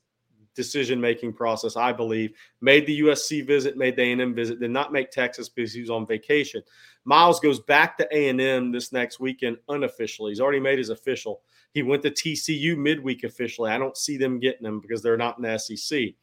[0.54, 1.78] decision making process.
[1.78, 5.74] I believe made the USC visit, made the A&M visit, did not make Texas because
[5.74, 6.62] he was on vacation.
[7.06, 10.32] Miles goes back to A&M this next weekend unofficially.
[10.32, 11.42] He's already made his official.
[11.74, 13.72] He went to TCU midweek officially.
[13.72, 16.16] I don't see them getting him because they're not in the SEC.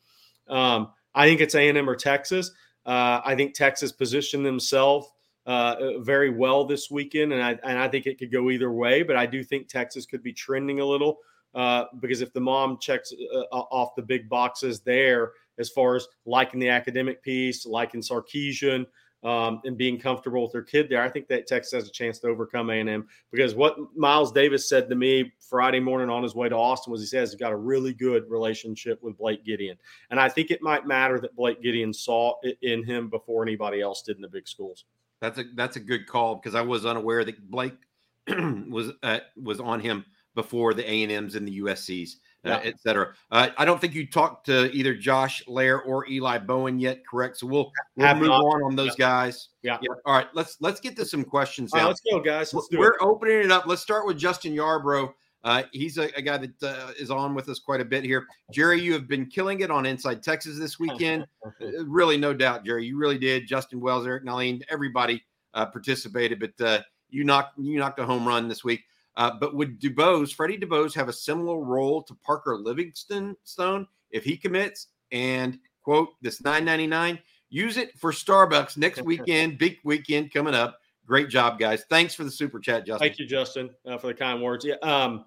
[0.49, 2.51] Um, I think it's A&M or Texas.
[2.85, 5.12] Uh, I think Texas positioned themselves
[5.47, 9.03] uh, very well this weekend, and I and I think it could go either way.
[9.03, 11.19] But I do think Texas could be trending a little
[11.55, 16.07] uh, because if the mom checks uh, off the big boxes there, as far as
[16.25, 18.87] liking the academic piece, liking Sarkisian,
[19.25, 22.19] um, and being comfortable with their kid there, I think that Texas has a chance
[22.21, 26.49] to overcome A&M because what Miles Davis said to me Friday morning on his way
[26.49, 29.77] to Austin was he says he's got a really good relationship with Blake Gideon,
[30.11, 33.81] and I think it might matter that Blake Gideon saw it in him before anybody
[33.81, 34.87] else did in the big schools.
[35.23, 37.77] That's a that's a good call because I was unaware that Blake
[38.29, 40.05] was uh, was on him
[40.35, 42.61] before the A and M's and the USC's, uh, yeah.
[42.65, 43.15] et cetera.
[43.31, 47.39] Uh, I don't think you talked to either Josh Lair or Eli Bowen yet, correct?
[47.39, 48.41] So we'll, we'll move not.
[48.41, 49.07] on on those yeah.
[49.07, 49.51] guys.
[49.63, 49.79] Yeah.
[49.81, 49.95] yeah.
[50.05, 50.27] All right.
[50.35, 51.71] Let's let's get to some questions.
[51.73, 52.53] Right, let's go, guys.
[52.53, 53.01] Let's do We're it.
[53.01, 53.67] opening it up.
[53.67, 55.13] Let's start with Justin Yarbrough.
[55.45, 58.27] Uh, he's a, a, guy that uh, is on with us quite a bit here.
[58.53, 61.27] Jerry, you have been killing it on Inside Texas this weekend.
[61.61, 62.87] Uh, really, no doubt, Jerry.
[62.87, 63.49] You really did.
[63.49, 65.23] Justin Wells, Eric Nahlin, everybody
[65.55, 68.85] uh, participated, but uh, you knocked you knocked a home run this week.
[69.17, 74.23] Uh, but would DuBose, Freddie DuBose, have a similar role to Parker Livingston Stone if
[74.23, 74.89] he commits?
[75.11, 77.19] And quote this 999
[77.53, 79.59] use it for Starbucks next weekend.
[79.59, 80.79] big weekend coming up.
[81.07, 81.85] Great job, guys.
[81.91, 83.07] Thanks for the super chat, Justin.
[83.07, 84.65] Thank you, Justin, uh, for the kind words.
[84.65, 85.25] Yeah, um,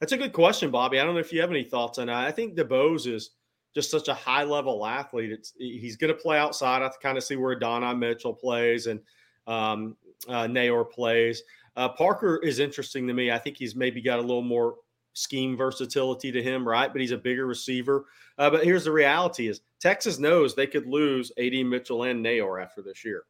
[0.00, 1.00] that's a good question, Bobby.
[1.00, 2.16] I don't know if you have any thoughts on that.
[2.16, 3.30] I think DuBose is
[3.74, 5.32] just such a high level athlete.
[5.32, 6.82] It's he's going to play outside.
[6.82, 9.00] I kind of see where Adonai Mitchell plays and
[9.46, 9.96] um,
[10.28, 11.42] uh, Neyor plays.
[11.76, 13.30] Uh, Parker is interesting to me.
[13.30, 14.76] I think he's maybe got a little more
[15.12, 16.90] scheme versatility to him, right?
[16.92, 18.06] But he's a bigger receiver.
[18.36, 22.62] Uh, but here's the reality: is Texas knows they could lose Ad Mitchell and Neyor
[22.62, 23.24] after this year.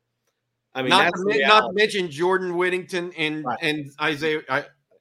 [0.75, 3.59] I mean, not, to, not to mention Jordan Whittington and right.
[3.63, 4.43] and Isaiah.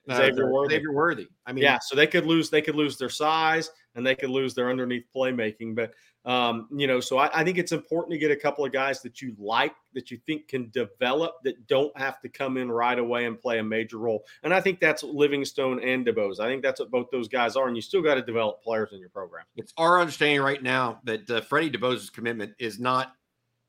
[0.07, 0.75] Uh, Xavier, Worthy.
[0.75, 1.27] Xavier Worthy.
[1.45, 1.79] I mean, yeah.
[1.79, 2.49] So they could lose.
[2.49, 5.75] They could lose their size and they could lose their underneath playmaking.
[5.75, 5.93] But
[6.27, 9.01] um, you know, so I, I, think it's important to get a couple of guys
[9.01, 12.99] that you like, that you think can develop, that don't have to come in right
[12.99, 14.25] away and play a major role.
[14.43, 16.41] And I think that's Livingstone and DeBose.
[16.41, 17.67] I think that's what both those guys are.
[17.67, 19.45] And you still got to develop players in your program.
[19.55, 23.13] It's our understanding right now that uh, Freddie DuBose's commitment is not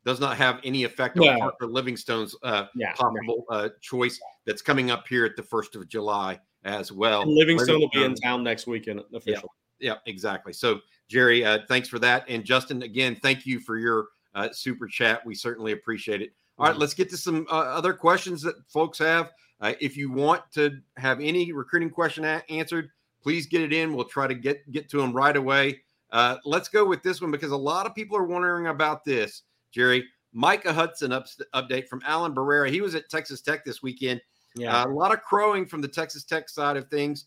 [0.08, 1.38] does not have any effect on.
[1.38, 5.86] Parker Livingstone's uh, yeah, possible uh, choice that's coming up here at the first of
[5.86, 7.20] July as well.
[7.20, 9.50] And Livingstone will be in town next weekend officially.
[9.80, 10.54] Yeah, exactly.
[10.54, 12.24] So, Jerry, uh, thanks for that.
[12.26, 15.26] And Justin, again, thank you for your uh, super chat.
[15.26, 16.30] We certainly appreciate it.
[16.56, 16.80] All right, mm-hmm.
[16.80, 19.30] let's get to some uh, other questions that folks have.
[19.60, 22.88] Uh, if you want to have any recruiting question a- answered,
[23.22, 23.92] please get it in.
[23.92, 25.82] We'll try to get get to them right away.
[26.10, 29.42] Uh, let's go with this one because a lot of people are wondering about this,
[29.72, 30.04] Jerry.
[30.32, 32.70] Micah Hudson up, update from Alan Barrera.
[32.70, 34.20] He was at Texas Tech this weekend.
[34.54, 37.26] Yeah, uh, a lot of crowing from the Texas Tech side of things,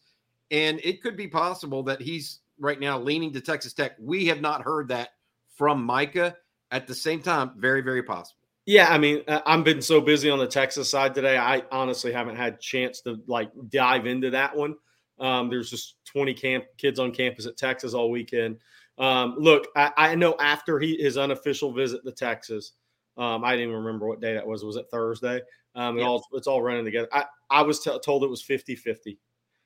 [0.51, 3.93] and it could be possible that he's right now leaning to Texas Tech.
[3.99, 5.10] We have not heard that
[5.56, 6.36] from Micah.
[6.73, 8.39] At the same time, very, very possible.
[8.65, 11.38] Yeah, I mean, uh, I've been so busy on the Texas side today.
[11.38, 14.75] I honestly haven't had chance to like dive into that one.
[15.19, 18.58] Um, there's just 20 camp kids on campus at Texas all weekend.
[19.02, 22.74] Um, look, I, I, know after he his unofficial visit to Texas,
[23.18, 24.64] um, I didn't even remember what day that was.
[24.64, 25.42] Was it Thursday?
[25.74, 27.08] Um, it all, it's all running together.
[27.12, 29.18] I, I was t- told it was 50 50.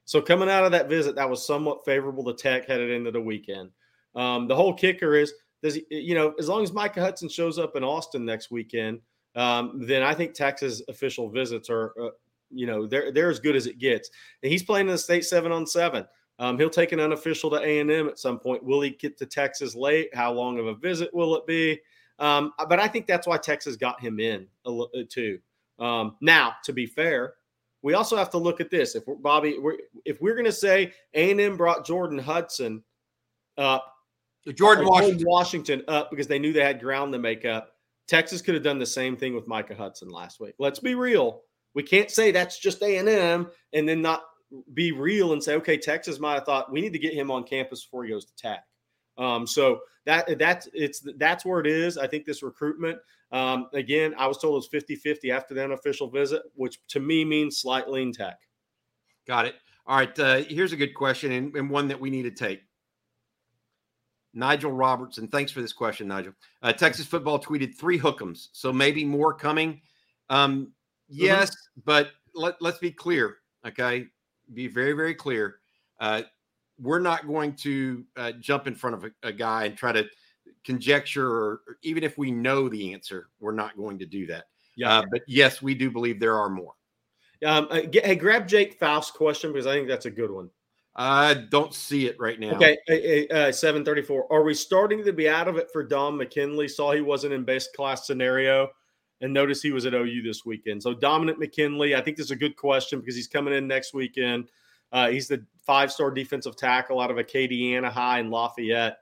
[0.06, 3.20] So coming out of that visit, that was somewhat favorable to Tech headed into the
[3.20, 3.72] weekend.
[4.16, 7.60] Um, the whole kicker is, does he, you know, as long as Micah Hudson shows
[7.60, 9.02] up in Austin next weekend,
[9.36, 12.12] um, then I think Texas official visits are, uh,
[12.52, 14.10] you know, they're they're as good as it gets.
[14.44, 16.06] And he's playing in the state seven on seven.
[16.40, 18.64] Um, he'll take an unofficial to A and M at some point.
[18.64, 20.14] Will he get to Texas late?
[20.14, 21.80] How long of a visit will it be?
[22.20, 25.40] Um, but I think that's why Texas got him in uh, too.
[25.80, 27.34] Um, now, to be fair,
[27.82, 28.96] we also have to look at this.
[28.96, 32.84] If we're, Bobby, we're, if we're going to say A&M brought Jordan Hudson
[33.58, 33.94] up,
[34.54, 35.28] Jordan Washington.
[35.28, 37.72] Washington up because they knew they had ground to make up,
[38.08, 40.56] Texas could have done the same thing with Micah Hudson last week.
[40.60, 41.42] Let's be real.
[41.74, 44.24] We can't say that's just A&M and then not
[44.74, 47.44] be real and say, okay, Texas might have thought we need to get him on
[47.44, 48.64] campus before he goes to Tech.
[49.18, 51.98] Um, so that that's it's that's where it is.
[51.98, 53.00] I think this recruitment.
[53.32, 57.00] Um, again, I was told it was 50 50 after the unofficial visit, which to
[57.00, 58.38] me means slight lean tech.
[59.28, 59.56] Got it.
[59.88, 60.18] All right.
[60.20, 62.62] Uh, here's a good question and, and, one that we need to take.
[64.34, 66.34] Nigel Robertson, thanks for this question, Nigel.
[66.62, 69.82] Uh, Texas football tweeted three hookums, so maybe more coming.
[70.30, 70.70] Um, mm-hmm.
[71.08, 71.82] yes, mm-hmm.
[71.86, 74.08] but let, let's be clear, okay?
[74.54, 75.60] Be very, very clear.
[76.00, 76.24] Uh,
[76.80, 80.06] we're not going to uh, jump in front of a, a, guy and try to
[80.66, 84.46] conjecture, or, or, even if we know the answer, we're not going to do that.
[84.76, 85.00] Yeah.
[85.00, 86.74] Uh, but yes, we do believe there are more.
[87.46, 90.50] Um, uh, get, hey, grab Jake Faust's question because I think that's a good one.
[90.96, 92.52] I don't see it right now.
[92.52, 94.32] Okay, uh, seven thirty-four.
[94.32, 96.70] Are we starting to be out of it for Dom McKinley?
[96.70, 98.70] Saw he wasn't in best class scenario,
[99.22, 100.84] and notice he was at OU this weekend.
[100.84, 103.94] So Dominic McKinley, I think this is a good question because he's coming in next
[103.94, 104.50] weekend.
[104.92, 108.98] Uh, he's the five star defensive tackle out of Acadiana High in Lafayette.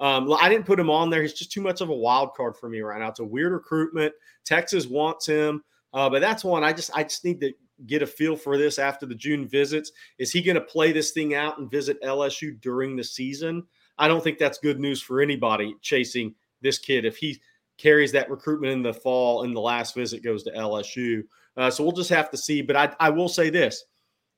[0.00, 1.22] Um, I didn't put him on there.
[1.22, 3.08] He's just too much of a wild card for me right now.
[3.08, 4.12] It's a weird recruitment.
[4.44, 5.62] Texas wants him,
[5.92, 7.52] uh, but that's one I just I just need to
[7.86, 9.92] get a feel for this after the June visits.
[10.18, 13.64] Is he going to play this thing out and visit LSU during the season?
[13.98, 17.40] I don't think that's good news for anybody chasing this kid if he
[17.78, 21.22] carries that recruitment in the fall and the last visit goes to LSU.
[21.56, 22.62] Uh, so we'll just have to see.
[22.62, 23.84] But I, I will say this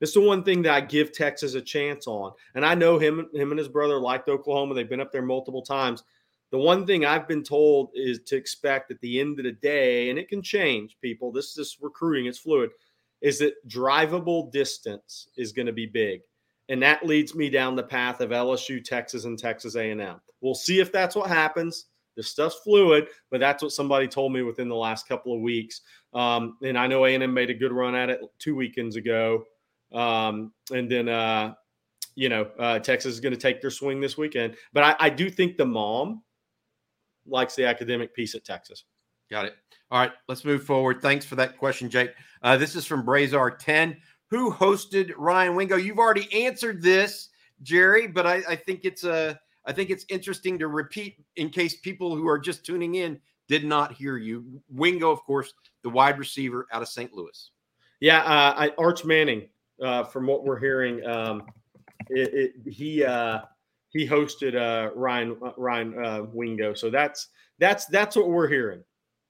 [0.00, 2.32] it's the one thing that I give Texas a chance on.
[2.54, 4.74] And I know him, him and his brother liked Oklahoma.
[4.74, 6.02] They've been up there multiple times.
[6.52, 10.10] The one thing I've been told is to expect at the end of the day,
[10.10, 11.32] and it can change, people.
[11.32, 12.70] This is recruiting, it's fluid,
[13.20, 16.20] is that drivable distance is going to be big.
[16.68, 20.20] And that leads me down the path of LSU, Texas, and Texas A&M.
[20.40, 21.86] We'll see if that's what happens.
[22.16, 25.82] This stuff's fluid, but that's what somebody told me within the last couple of weeks.
[26.14, 29.44] Um, and I know A&M made a good run at it two weekends ago.
[29.92, 31.54] Um, and then, uh,
[32.14, 34.56] you know, uh, Texas is going to take their swing this weekend.
[34.72, 36.22] But I, I do think the mom
[37.26, 38.84] likes the academic piece at Texas.
[39.30, 39.54] Got it.
[39.90, 41.00] All right, let's move forward.
[41.00, 42.12] Thanks for that question, Jake.
[42.42, 43.96] Uh, this is from Brazar 10.
[44.30, 45.76] Who hosted Ryan Wingo?
[45.76, 47.28] You've already answered this,
[47.62, 51.76] Jerry, but I, I think it's a I think it's interesting to repeat in case
[51.76, 54.44] people who are just tuning in did not hear you.
[54.68, 55.52] Wingo, of course,
[55.82, 57.12] the wide receiver out of St.
[57.12, 57.50] Louis.
[58.00, 59.48] Yeah, uh, I, Arch Manning,
[59.82, 61.42] uh, from what we're hearing, um,
[62.10, 63.40] it, it, he uh,
[63.90, 66.74] he hosted uh, Ryan uh, Ryan uh, Wingo.
[66.74, 68.82] So that's that's that's what we're hearing.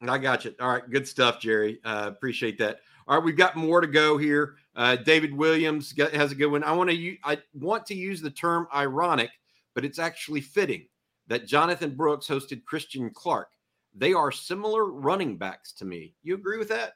[0.07, 0.55] I got you.
[0.61, 1.81] All right, good stuff, Jerry.
[1.85, 2.81] appreciate that.
[3.09, 4.57] All right, we've got more to go here.
[5.05, 6.63] David Williams has a good one.
[6.65, 9.31] I want to I want to use the term ironic
[9.77, 10.87] but it's actually fitting
[11.29, 13.49] that Jonathan Brooks hosted Christian Clark.
[13.95, 16.15] They are similar running backs to me.
[16.23, 16.95] You agree with that?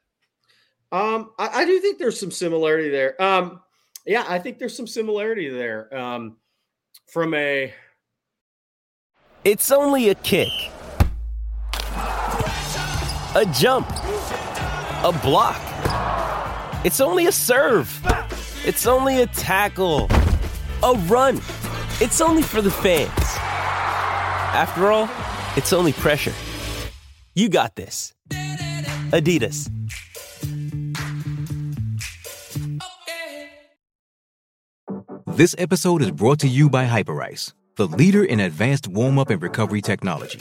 [0.90, 3.20] Um, I, I do think there's some similarity there.
[3.22, 3.60] Um,
[4.06, 5.94] yeah, I think there's some similarity there.
[5.94, 6.38] Um,
[7.06, 7.72] from a,
[9.44, 10.48] it's only a kick,
[11.92, 15.60] a jump, a block.
[16.84, 17.90] It's only a serve.
[18.64, 20.08] It's only a tackle,
[20.82, 21.40] a run.
[22.02, 23.10] It's only for the fans.
[24.56, 25.06] After all,
[25.54, 26.32] it's only pressure.
[27.34, 28.14] You got this.
[29.12, 29.68] Adidas.
[35.26, 39.42] This episode is brought to you by Hyperice, the leader in advanced warm up and
[39.42, 40.40] recovery technology.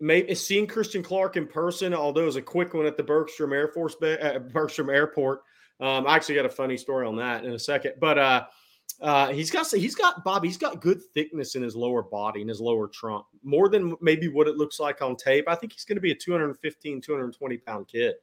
[0.00, 3.52] maybe seeing Christian Clark in person, although it was a quick one at the Bergstrom
[3.52, 5.42] Air Force uh, Bergstrom Airport.
[5.80, 8.44] Um, I actually got a funny story on that in a second, but uh,
[9.00, 10.44] uh, he's got he's got Bob.
[10.44, 14.28] He's got good thickness in his lower body and his lower trunk, more than maybe
[14.28, 15.48] what it looks like on tape.
[15.48, 18.14] I think he's going to be a 215, 220 pound kid,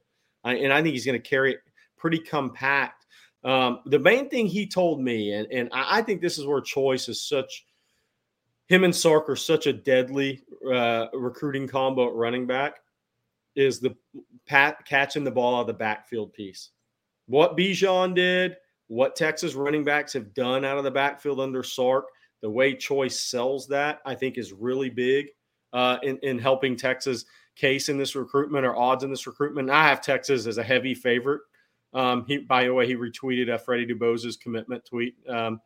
[0.44, 1.60] I, and I think he's going to carry it
[1.96, 3.06] pretty compact.
[3.42, 7.08] Um, the main thing he told me, and, and I think this is where choice
[7.08, 7.64] is such
[8.66, 12.76] him and Sark are such a deadly uh, recruiting combo at running back
[13.54, 13.96] is the
[14.46, 16.70] pat catching the ball out of the backfield piece.
[17.26, 18.56] What Bijan did,
[18.88, 22.06] what Texas running backs have done out of the backfield under Sark,
[22.42, 25.28] the way Choice sells that, I think is really big
[25.72, 27.24] uh, in, in helping Texas
[27.56, 29.70] case in this recruitment or odds in this recruitment.
[29.70, 31.40] I have Texas as a heavy favorite.
[31.94, 35.14] Um, he, by the way, he retweeted a Freddie DeBose's commitment tweet.
[35.28, 35.60] Um,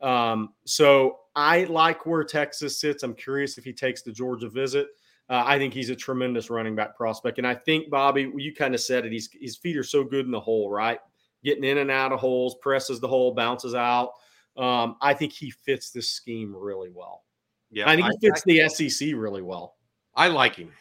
[0.00, 3.02] um, so I like where Texas sits.
[3.02, 4.88] I'm curious if he takes the Georgia visit.
[5.28, 8.74] Uh, I think he's a tremendous running back prospect, and I think Bobby, you kind
[8.74, 9.12] of said it.
[9.12, 10.98] He's his feet are so good in the hole, right?
[11.44, 14.10] Getting in and out of holes, presses the hole, bounces out.
[14.56, 17.22] Um, I think he fits this scheme really well.
[17.70, 19.76] Yeah, I think I, he fits I, the SEC really well.
[20.16, 20.72] I like him.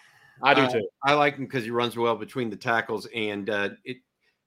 [0.41, 0.87] I do too.
[1.03, 3.97] I like him because he runs well between the tackles, and uh, it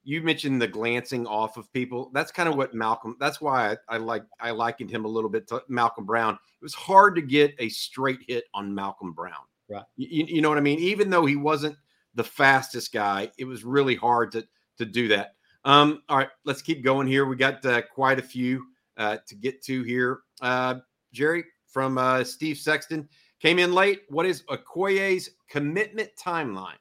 [0.03, 2.11] you mentioned the glancing off of people.
[2.13, 3.15] That's kind of what Malcolm.
[3.19, 6.33] That's why I, I like I likened him a little bit to Malcolm Brown.
[6.33, 9.43] It was hard to get a straight hit on Malcolm Brown.
[9.69, 9.83] Right.
[9.95, 10.79] You, you know what I mean?
[10.79, 11.77] Even though he wasn't
[12.15, 15.35] the fastest guy, it was really hard to to do that.
[15.65, 17.25] Um, all right, let's keep going here.
[17.25, 18.65] We got uh, quite a few
[18.97, 20.19] uh, to get to here.
[20.41, 20.75] Uh,
[21.13, 23.07] Jerry from uh, Steve Sexton
[23.39, 24.01] came in late.
[24.09, 26.75] What is Okoye's commitment timeline?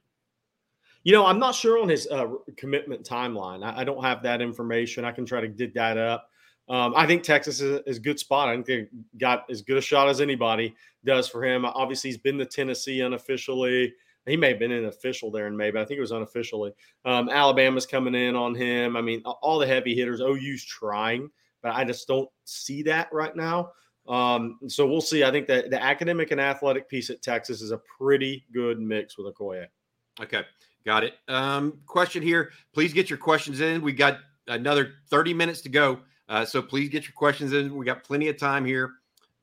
[1.05, 3.65] You know, I'm not sure on his uh, commitment timeline.
[3.65, 5.05] I, I, don't have that information.
[5.05, 6.29] I can try to dig that up.
[6.69, 8.49] Um, I think Texas is, is, a good spot.
[8.49, 8.87] I think they
[9.19, 11.65] got as good a shot as anybody does for him.
[11.65, 13.93] Obviously, he's been to Tennessee unofficially.
[14.27, 16.73] He may have been an official there in May, but I think it was unofficially.
[17.05, 18.97] Um, Alabama's coming in on him.
[18.97, 20.21] I mean, all the heavy hitters.
[20.21, 21.29] OU's trying,
[21.63, 23.73] but I just don't see that right now.
[24.09, 25.25] Um, so we'll see.
[25.25, 29.19] I think that the academic and athletic piece at Texas is a pretty good mix
[29.19, 29.67] with Okoye.
[30.21, 30.43] Okay.
[30.85, 31.15] Got it.
[31.29, 32.51] Um, question here.
[32.75, 33.83] Please get your questions in.
[33.83, 34.19] We got
[34.49, 36.01] another 30 minutes to go.
[36.29, 37.75] Uh, so please get your questions in.
[37.75, 38.93] We got plenty of time here.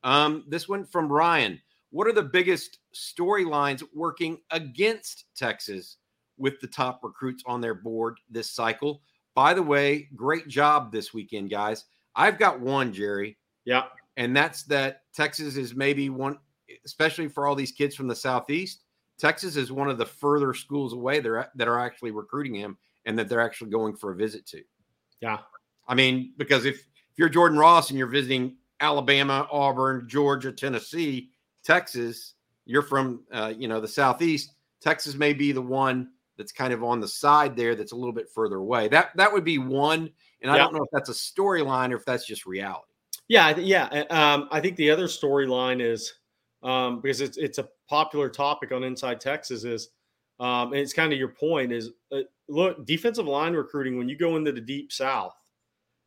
[0.02, 1.60] Um, this one from Ryan.
[1.90, 5.96] What are the biggest storylines working against Texas
[6.36, 9.02] with the top recruits on their board this cycle?
[9.34, 11.84] By the way, great job this weekend, guys.
[12.14, 13.38] I've got one, Jerry.
[13.64, 13.84] Yeah.
[14.16, 16.38] And that's that Texas is maybe one,
[16.84, 18.82] especially for all these kids from the Southeast
[19.20, 22.76] Texas is one of the further schools away that are, that are actually recruiting him,
[23.04, 24.62] and that they're actually going for a visit to.
[25.20, 25.38] Yeah.
[25.86, 31.30] I mean, because if if you're Jordan Ross and you're visiting Alabama, Auburn, Georgia, Tennessee,
[31.64, 34.54] Texas, you're from uh, you know the southeast.
[34.80, 38.14] Texas may be the one that's kind of on the side there that's a little
[38.14, 38.88] bit further away.
[38.88, 40.10] That that would be one,
[40.40, 40.62] and I Yeah.
[40.62, 42.86] don't know if that's a storyline or if that's just reality.
[43.28, 44.04] Yeah, yeah.
[44.10, 46.14] uh, Um, I think the other storyline is
[46.62, 49.88] um, because it's it's a popular topic on Inside Texas is,
[50.38, 54.16] um, and it's kind of your point is uh, look defensive line recruiting when you
[54.16, 55.34] go into the deep South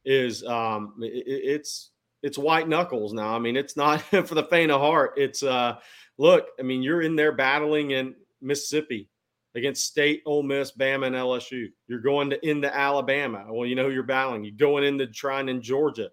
[0.05, 1.91] is um, i- i- it's
[2.23, 3.35] it's white knuckles now.
[3.35, 5.13] I mean, it's not for the faint of heart.
[5.17, 5.75] It's uh,
[6.17, 6.47] look.
[6.59, 9.09] I mean, you're in there battling in Mississippi
[9.55, 11.67] against State, Ole Miss, Bama, and LSU.
[11.87, 13.45] You're going to into Alabama.
[13.49, 14.45] Well, you know who you're battling.
[14.45, 16.09] You're going into trying in Georgia.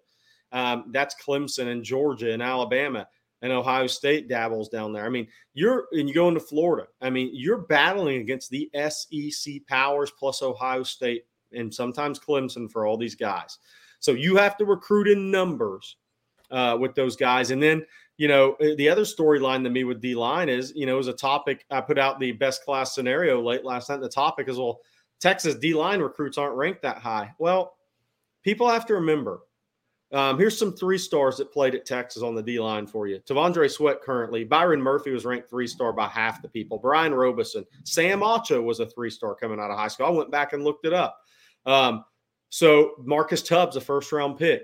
[0.51, 3.07] Um, that's Clemson and Georgia and Alabama
[3.41, 5.05] and Ohio State dabbles down there.
[5.05, 6.87] I mean, you're and you go into Florida.
[7.01, 12.85] I mean, you're battling against the SEC powers plus Ohio State and sometimes Clemson for
[12.85, 13.57] all these guys.
[13.99, 15.97] So you have to recruit in numbers
[16.49, 17.51] uh, with those guys.
[17.51, 17.85] And then,
[18.17, 21.07] you know, uh, the other storyline to me with D line is, you know, is
[21.07, 24.01] a topic I put out the best class scenario late last night.
[24.01, 24.81] The topic is, well,
[25.19, 27.31] Texas D line recruits aren't ranked that high.
[27.37, 27.77] Well,
[28.43, 29.41] people have to remember
[30.13, 33.19] um, here's some three stars that played at Texas on the D line for you.
[33.19, 34.43] T'Vondre Sweat currently.
[34.43, 36.77] Byron Murphy was ranked three star by half the people.
[36.77, 37.65] Brian Robison.
[37.85, 40.07] Sam Acho was a three star coming out of high school.
[40.07, 41.17] I went back and looked it up.
[41.65, 42.03] Um,
[42.49, 44.63] so Marcus Tubbs, a first round pick.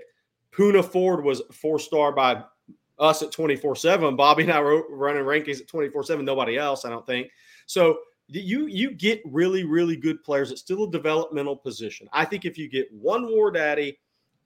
[0.54, 2.42] Poona Ford was four star by
[2.98, 4.16] us at 24 7.
[4.16, 6.24] Bobby and I were running rankings at 24 7.
[6.24, 7.28] Nobody else, I don't think.
[7.64, 10.50] So you you get really really good players.
[10.50, 12.06] It's still a developmental position.
[12.12, 13.98] I think if you get one War Daddy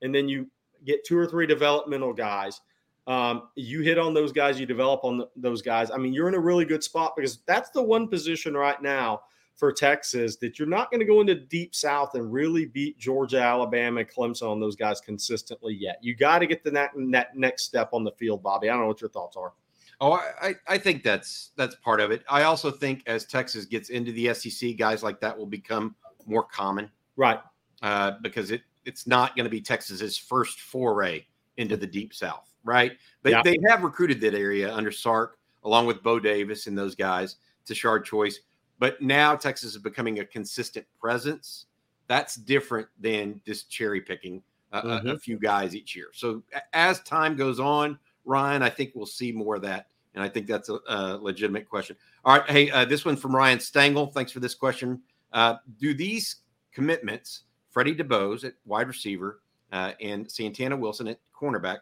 [0.03, 0.49] and then you
[0.85, 2.61] get two or three developmental guys,
[3.07, 5.91] um, you hit on those guys, you develop on th- those guys.
[5.91, 9.23] I mean, you're in a really good spot because that's the one position right now
[9.57, 13.41] for Texas that you're not going to go into deep South and really beat Georgia,
[13.41, 15.99] Alabama, and Clemson on those guys consistently yet.
[16.01, 18.69] You got to get the that, that next step on the field, Bobby.
[18.69, 19.53] I don't know what your thoughts are.
[20.01, 22.25] Oh, I, I I think that's that's part of it.
[22.29, 25.95] I also think as Texas gets into the SEC, guys like that will become
[26.27, 27.39] more common Right.
[27.83, 31.25] uh, because it it's not going to be Texas's first foray
[31.57, 32.93] into the deep South, right?
[33.23, 33.43] They Yeah.
[33.43, 38.05] they have recruited that area under Sark along with Bo Davis and those guys Tashard
[38.05, 38.41] Choice,
[38.79, 41.67] but now Texas is becoming a consistent presence.
[42.09, 45.21] That's different than just cherry picking a, a- a Mhm.
[45.21, 46.09] few guys each year.
[46.13, 49.87] So as time goes on, Ryan, I think we'll see more of that.
[50.15, 51.97] And I think that's a, a legitimate question.
[52.25, 52.51] All right.
[52.51, 54.09] Hey, uh, this one from Ryan Stengel.
[54.09, 55.01] Thanks for this question.
[55.33, 56.37] Uh, do these
[56.73, 59.41] commitments, Freddie DeBose at wide receiver
[59.73, 61.79] uh, and Santana Wilson at cornerback,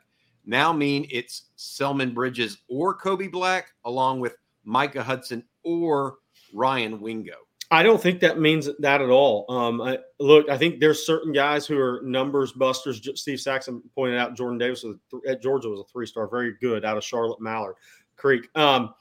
[0.46, 6.16] now mean it's Selman Bridges or Kobe Black, along with Micah Hudson or
[6.54, 7.34] Ryan Wingo?
[7.72, 9.44] I don't think that means that at all.
[9.48, 13.00] Um, I, look, I think there's certain guys who are numbers busters.
[13.14, 14.96] Steve Saxon pointed out Jordan Davis was
[15.28, 17.76] at Georgia was a three star, very good out of Charlotte Mallard
[18.16, 18.48] Creek.
[18.56, 18.92] Um,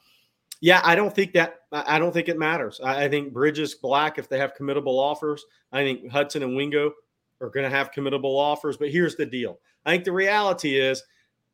[0.60, 1.60] yeah, I don't think that.
[1.72, 2.80] I don't think it matters.
[2.82, 6.92] I, I think Bridges Black, if they have committable offers, I think Hudson and Wingo
[7.40, 8.76] are going to have committable offers.
[8.76, 11.02] But here's the deal: I think the reality is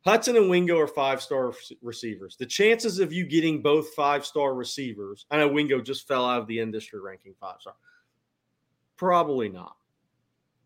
[0.03, 2.35] Hudson and Wingo are five star receivers.
[2.37, 6.41] The chances of you getting both five star receivers, I know Wingo just fell out
[6.41, 7.75] of the industry ranking five star.
[8.97, 9.75] Probably not.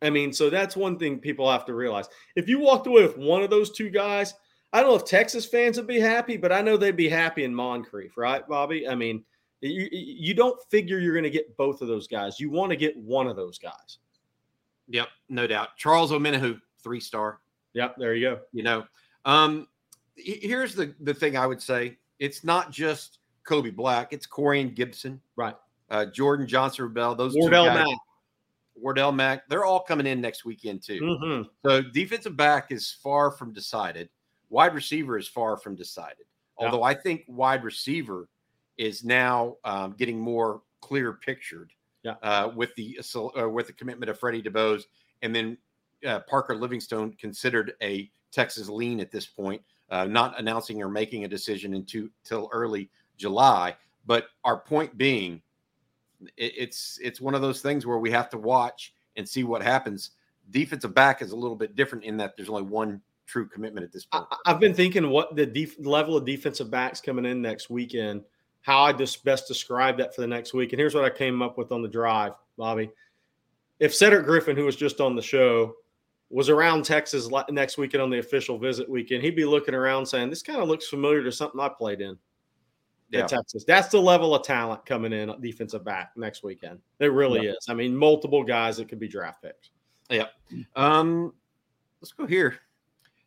[0.02, 2.08] I mean, so that's one thing people have to realize.
[2.36, 4.34] If you walked away with one of those two guys,
[4.74, 7.44] I don't know if Texas fans would be happy, but I know they'd be happy
[7.44, 8.88] in Moncrief, right, Bobby?
[8.88, 9.24] I mean,
[9.60, 12.40] you, you don't figure you're going to get both of those guys.
[12.40, 13.98] You want to get one of those guys.
[14.88, 15.76] Yep, no doubt.
[15.78, 17.40] Charles Omenihu, three star.
[17.74, 18.40] Yep, there you go.
[18.54, 18.86] You know,
[19.26, 19.68] um,
[20.16, 24.76] here's the the thing I would say: it's not just Kobe Black; it's Corey and
[24.76, 25.56] Gibson, Right.
[25.90, 27.18] uh, Jordan Johnson Rubel.
[27.18, 27.98] Those Wardell two guys, Mack.
[28.76, 29.48] Wardell Mack.
[29.48, 31.00] They're all coming in next weekend too.
[31.02, 31.50] Mhm.
[31.64, 34.10] So defensive back is far from decided.
[34.52, 36.26] Wide receiver is far from decided.
[36.60, 36.66] Yeah.
[36.66, 38.28] Although I think wide receiver
[38.78, 41.72] is now um, getting more clear pictured.
[42.04, 42.16] Yeah.
[42.22, 44.84] Uh, with the uh, with the commitment of Freddie DeBose
[45.22, 45.58] and then
[46.06, 51.26] uh, Parker Livingstone considered a Texas lean at this point, uh, not announcing or making
[51.26, 53.76] a decision until till early July.
[54.06, 55.42] But our point being,
[56.38, 59.62] it, it's it's one of those things where we have to watch and see what
[59.62, 60.12] happens.
[60.50, 63.02] Defensive back is a little bit different in that there's only one
[63.32, 64.26] true commitment at this point.
[64.30, 68.24] I, I've been thinking what the def- level of defensive backs coming in next weekend,
[68.62, 70.74] how I just best describe that for the next week.
[70.74, 72.92] And here's what I came up with on the drive, Bobby.
[73.80, 75.74] If Cedric Griffin, who was just on the show,
[76.30, 80.30] was around Texas next weekend on the official visit weekend, he'd be looking around saying,
[80.30, 82.18] "This kind of looks familiar to something I played in."
[83.14, 83.66] at Texas.
[83.66, 86.80] That's the level of talent coming in defensive back next weekend.
[87.00, 87.66] It really is.
[87.68, 89.72] I mean, multiple guys that could be draft picks.
[90.10, 90.28] Yeah.
[90.78, 91.34] Um,
[92.02, 92.58] let's go here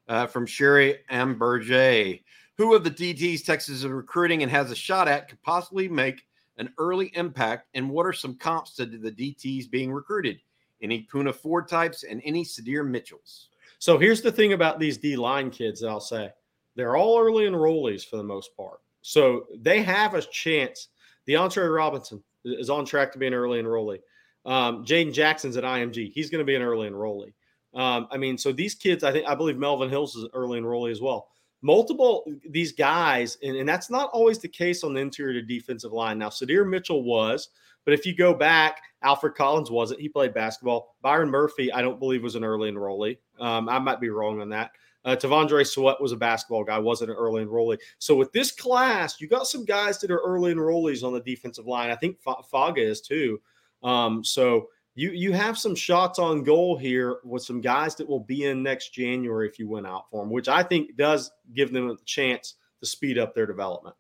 [0.09, 2.23] uh, from Sherry Amberjay.
[2.57, 6.23] Who of the DTs Texas is recruiting and has a shot at could possibly make
[6.57, 7.69] an early impact?
[7.75, 10.41] And what are some comps to the DTs being recruited?
[10.83, 13.49] Any Poona Ford types and any Sydir Mitchells?
[13.79, 16.31] So here's the thing about these D line kids that I'll say
[16.77, 18.81] they're all early enrollees for the most part.
[19.03, 20.89] So they have a chance.
[21.29, 24.01] DeAndre Robinson is on track to be an early enrollee.
[24.47, 26.13] Um, Jaden Jackson's at IMG.
[26.13, 27.33] He's going to be an early enrollee.
[27.75, 30.93] Um, I mean, so these kids, I think, I believe Melvin Hills is early enrollee
[30.93, 31.29] as well.
[31.63, 35.93] Multiple these guys, and, and that's not always the case on the interior to defensive
[35.93, 36.19] line.
[36.19, 37.49] Now, Sydir Mitchell was,
[37.85, 40.01] but if you go back, Alfred Collins wasn't.
[40.01, 40.95] He played basketball.
[41.03, 43.19] Byron Murphy, I don't believe, was an early enrollee.
[43.41, 44.73] Um, I might be wrong on that.
[45.05, 47.79] Uh, T'Vondre Sweat was a basketball guy, wasn't an early enrollee.
[47.99, 51.67] So with this class, you got some guys that are early enrollees on the defensive
[51.67, 51.91] line.
[51.91, 53.41] I think F- Faga is too.
[53.83, 58.21] Um, so you you have some shots on goal here with some guys that will
[58.21, 61.73] be in next January if you went out for them, which I think does give
[61.73, 63.97] them a chance to speed up their development.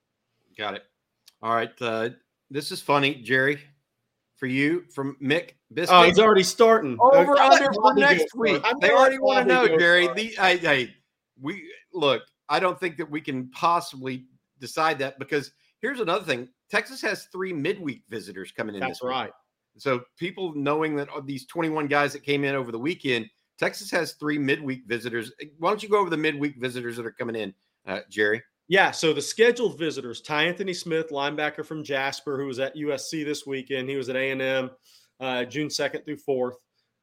[0.56, 0.84] Got it.
[1.42, 1.70] All right.
[1.80, 2.10] Uh,
[2.50, 3.60] this is funny, Jerry,
[4.36, 5.96] for you from Mick Biscuit.
[5.96, 6.96] Oh, he's already starting.
[7.00, 8.62] Over under for next week.
[8.80, 10.08] They already want to know, Jerry.
[10.14, 10.94] The I, I
[11.40, 12.22] we look.
[12.48, 14.26] I don't think that we can possibly
[14.60, 16.48] decide that because here's another thing.
[16.70, 18.80] Texas has three midweek visitors coming in.
[18.80, 19.26] That's right.
[19.26, 19.32] Week.
[19.76, 23.26] So people knowing that these 21 guys that came in over the weekend,
[23.58, 25.32] Texas has three midweek visitors.
[25.58, 27.54] Why don't you go over the midweek visitors that are coming in,
[27.86, 28.42] uh, Jerry?
[28.68, 33.24] Yeah, so the scheduled visitors: Ty Anthony Smith, linebacker from Jasper, who was at USC
[33.24, 33.88] this weekend.
[33.88, 34.70] He was at A and M
[35.20, 36.56] uh, June second through fourth.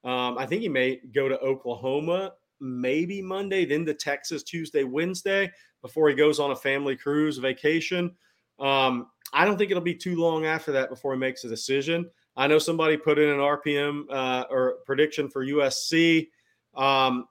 [0.04, 5.52] Um, I think he may go to Oklahoma maybe Monday, then to Texas Tuesday, Wednesday
[5.82, 8.16] before he goes on a family cruise vacation.
[8.60, 12.10] Um, I don't think it'll be too long after that before he makes a decision.
[12.36, 16.30] I know somebody put in an RPM uh, or prediction for USC.
[16.76, 17.26] Um,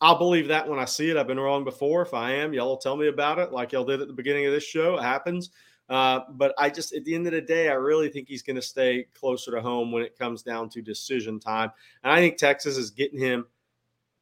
[0.00, 1.16] I'll believe that when I see it.
[1.16, 2.02] I've been wrong before.
[2.02, 4.46] If I am, y'all will tell me about it, like y'all did at the beginning
[4.46, 4.96] of this show.
[4.98, 5.50] It happens.
[5.88, 8.56] Uh, but I just, at the end of the day, I really think he's going
[8.56, 11.70] to stay closer to home when it comes down to decision time.
[12.02, 13.46] And I think Texas is getting him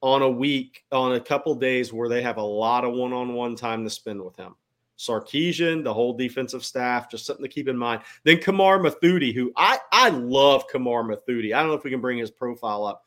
[0.02, 3.34] on a week, on a couple days where they have a lot of one on
[3.34, 4.54] one time to spend with him.
[5.00, 8.02] Sarkisian, the whole defensive staff, just something to keep in mind.
[8.24, 11.54] Then Kamar Mothudi, who I I love Kamar Mothudi.
[11.54, 13.02] I don't know if we can bring his profile up.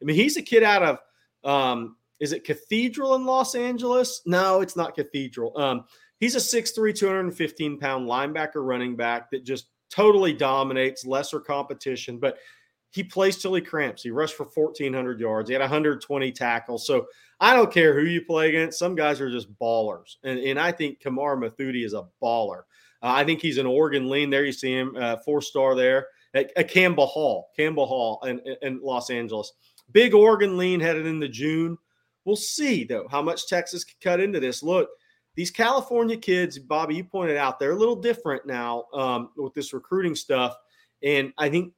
[0.00, 0.98] I mean, he's a kid out of
[1.44, 4.22] um, is it Cathedral in Los Angeles?
[4.26, 5.58] No, it's not Cathedral.
[5.58, 5.84] Um,
[6.20, 12.38] he's a 6'3, 215 pound linebacker running back that just totally dominates, lesser competition, but
[12.90, 14.04] he plays till he cramps.
[14.04, 15.48] He rushed for 1,400 yards.
[15.48, 16.86] He had 120 tackles.
[16.86, 17.06] So
[17.44, 18.78] I don't care who you play against.
[18.78, 20.16] Some guys are just ballers.
[20.24, 22.62] And, and I think Kamar Mothudi is a baller.
[23.02, 24.30] Uh, I think he's an Oregon lean.
[24.30, 28.40] There you see him, uh, four star there at, at, Campbell Hall, Campbell Hall in,
[28.62, 29.52] in Los Angeles.
[29.92, 31.76] Big Oregon lean headed into June.
[32.24, 34.62] We'll see, though, how much Texas can cut into this.
[34.62, 34.88] Look,
[35.34, 39.74] these California kids, Bobby, you pointed out, they're a little different now um, with this
[39.74, 40.56] recruiting stuff.
[41.02, 41.74] And I think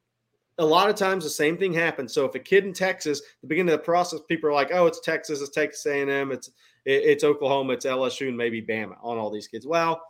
[0.59, 2.13] a lot of times the same thing happens.
[2.13, 4.87] So if a kid in Texas, the beginning of the process, people are like, "Oh,
[4.87, 6.51] it's Texas, it's Texas A&M, it's
[6.85, 10.01] it's Oklahoma, it's LSU, and maybe Bama on all these kids." Well,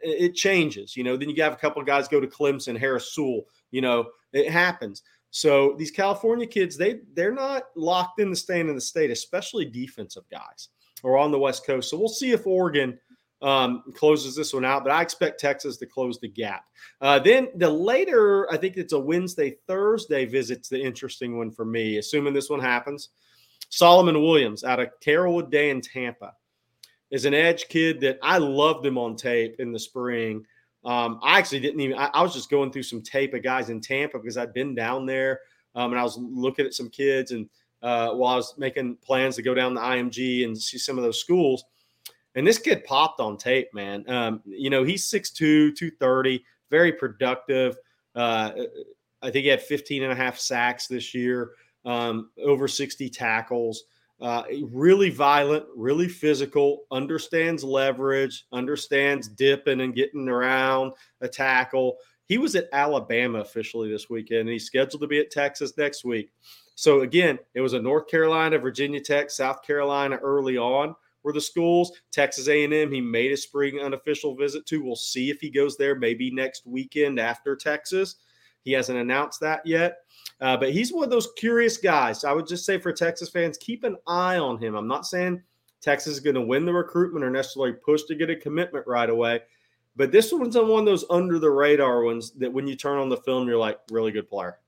[0.00, 1.16] it changes, you know.
[1.16, 4.50] Then you have a couple of guys go to Clemson, Harris Sewell, you know, it
[4.50, 5.02] happens.
[5.30, 9.64] So these California kids, they they're not locked in the staying in the state, especially
[9.64, 10.68] defensive guys
[11.02, 11.90] or on the West Coast.
[11.90, 12.98] So we'll see if Oregon
[13.40, 16.64] um, closes this one out, but I expect Texas to close the gap.
[17.00, 21.64] Uh, then the later, I think it's a Wednesday, Thursday visit's the interesting one for
[21.64, 23.10] me, assuming this one happens.
[23.70, 26.32] Solomon Williams out of Carrollwood Day in Tampa
[27.10, 30.44] is an edge kid that I loved him on tape in the spring.
[30.84, 33.68] Um, I actually didn't even, I, I, was just going through some tape of guys
[33.68, 35.40] in Tampa because I'd been down there
[35.74, 37.48] um, and I was looking at some kids and
[37.82, 41.04] uh, while I was making plans to go down the IMG and see some of
[41.04, 41.62] those schools–
[42.38, 44.08] and this kid popped on tape, man.
[44.08, 47.76] Um, you know, he's 6'2, 230, very productive.
[48.14, 48.52] Uh,
[49.20, 51.50] I think he had 15 and a half sacks this year,
[51.84, 53.82] um, over 60 tackles.
[54.20, 61.96] Uh, really violent, really physical, understands leverage, understands dipping and getting around a tackle.
[62.26, 66.04] He was at Alabama officially this weekend, and he's scheduled to be at Texas next
[66.04, 66.30] week.
[66.76, 70.94] So again, it was a North Carolina, Virginia Tech, South Carolina early on
[71.28, 71.92] were the schools.
[72.10, 74.82] Texas A&M, he made a spring unofficial visit to.
[74.82, 78.16] We'll see if he goes there maybe next weekend after Texas.
[78.64, 79.98] He hasn't announced that yet.
[80.40, 82.24] Uh, but he's one of those curious guys.
[82.24, 84.74] I would just say for Texas fans, keep an eye on him.
[84.74, 85.42] I'm not saying
[85.82, 89.10] Texas is going to win the recruitment or necessarily push to get a commitment right
[89.10, 89.42] away.
[89.96, 92.98] But this one's on one of those under the radar ones that when you turn
[92.98, 94.60] on the film, you're like, really good player.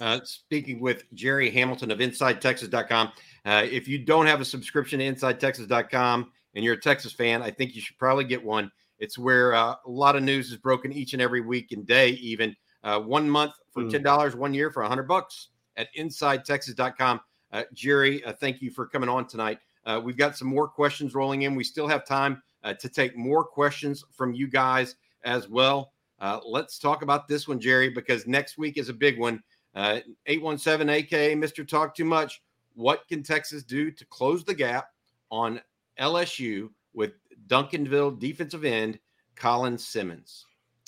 [0.00, 3.12] Uh, speaking with Jerry Hamilton of InsideTexas.com.
[3.44, 7.50] Uh, if you don't have a subscription to InsideTexas.com and you're a Texas fan, I
[7.50, 8.70] think you should probably get one.
[8.98, 12.10] It's where uh, a lot of news is broken each and every week and day,
[12.10, 12.54] even
[12.84, 13.90] uh, one month for Mm.
[13.90, 17.20] ten dollars, one year for a hundred bucks at InsideTexas.com.
[17.52, 19.58] Uh, Jerry, uh, thank you for coming on tonight.
[19.84, 21.54] Uh, we've got some more questions rolling in.
[21.54, 25.92] We still have time uh, to take more questions from you guys as well.
[26.20, 29.42] Uh, let's talk about this one, Jerry, because next week is a big one.
[29.74, 31.66] Uh, 817 AK, Mr.
[31.66, 32.42] Talk Too Much.
[32.74, 34.88] What can Texas do to close the gap
[35.30, 35.60] on
[35.98, 37.12] LSU with
[37.48, 38.98] Duncanville defensive end
[39.36, 40.46] Colin Simmons?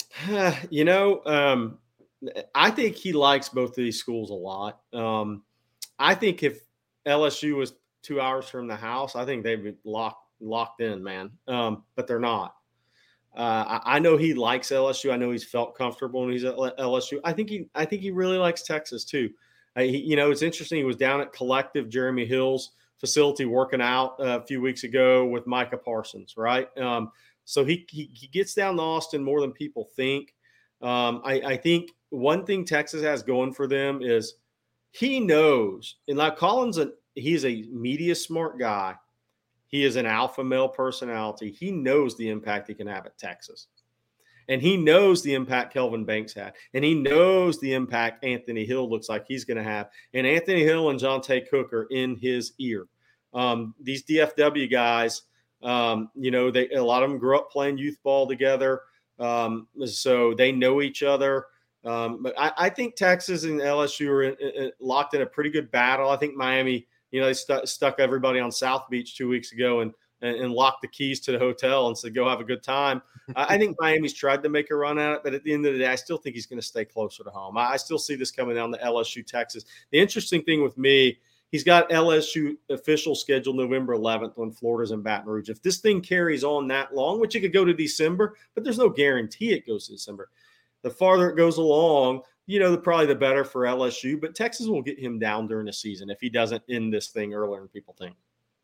[0.69, 1.77] you know, um,
[2.55, 4.79] I think he likes both of these schools a lot.
[4.93, 5.43] Um,
[5.99, 6.61] I think if
[7.05, 7.73] LSU was
[8.03, 11.31] two hours from the house, I think they'd be locked locked in, man.
[11.47, 12.55] Um, but they're not.
[13.37, 15.13] Uh, I, know he likes LSU.
[15.13, 17.19] I know he's felt comfortable when he's at LSU.
[17.23, 19.29] I think he I think he really likes Texas too.
[19.75, 20.79] Uh, he, you know, it's interesting.
[20.79, 25.23] He was down at Collective Jeremy Hill's facility working out uh, a few weeks ago
[25.23, 26.67] with Micah Parsons, right?
[26.79, 27.11] Um,
[27.45, 30.33] so he, he he gets down to Austin more than people think.
[30.81, 34.33] Um, I, I think one thing Texas has going for them is
[34.91, 38.95] he knows, and like Collins, a, he's a media smart guy.
[39.67, 41.51] He is an alpha male personality.
[41.51, 43.67] He knows the impact he can have at Texas.
[44.49, 46.53] And he knows the impact Kelvin Banks had.
[46.73, 49.89] And he knows the impact Anthony Hill looks like he's going to have.
[50.13, 52.87] And Anthony Hill and Johntay Cook are in his ear.
[53.33, 55.23] Um, these DFW guys,
[55.63, 58.81] um, you know, they a lot of them grew up playing youth ball together.
[59.19, 61.47] Um, so they know each other.
[61.83, 65.49] Um, but I, I, think Texas and LSU are in, in, locked in a pretty
[65.49, 66.09] good battle.
[66.09, 66.85] I think Miami,
[67.17, 69.91] you know, they stu- stuck everybody on South Beach two weeks ago and,
[70.21, 73.01] and, and locked the keys to the hotel and said, go have a good time.
[73.35, 75.65] I, I think Miami's tried to make a run at it, but at the end
[75.65, 77.57] of the day, I still think he's going to stay closer to home.
[77.57, 79.65] I, I still see this coming down to LSU, Texas.
[79.89, 81.17] The interesting thing with me,
[81.49, 85.49] he's got LSU official scheduled November 11th when Florida's in Baton Rouge.
[85.49, 88.77] If this thing carries on that long, which it could go to December, but there's
[88.77, 90.29] no guarantee it goes to December.
[90.83, 94.19] The farther it goes along, you know, the, probably the better for LSU.
[94.19, 97.33] But Texas will get him down during the season if he doesn't end this thing
[97.33, 98.15] earlier than people think.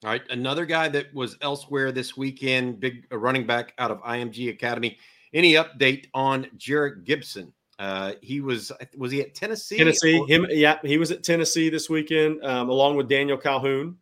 [0.04, 4.50] All right, another guy that was elsewhere this weekend, big running back out of IMG
[4.50, 4.98] Academy.
[5.34, 7.54] Any update on Jerrick Gibson?
[7.80, 9.78] Uh, he was was he at Tennessee?
[9.78, 13.98] Tennessee, or- him, yeah, he was at Tennessee this weekend, um, along with Daniel Calhoun,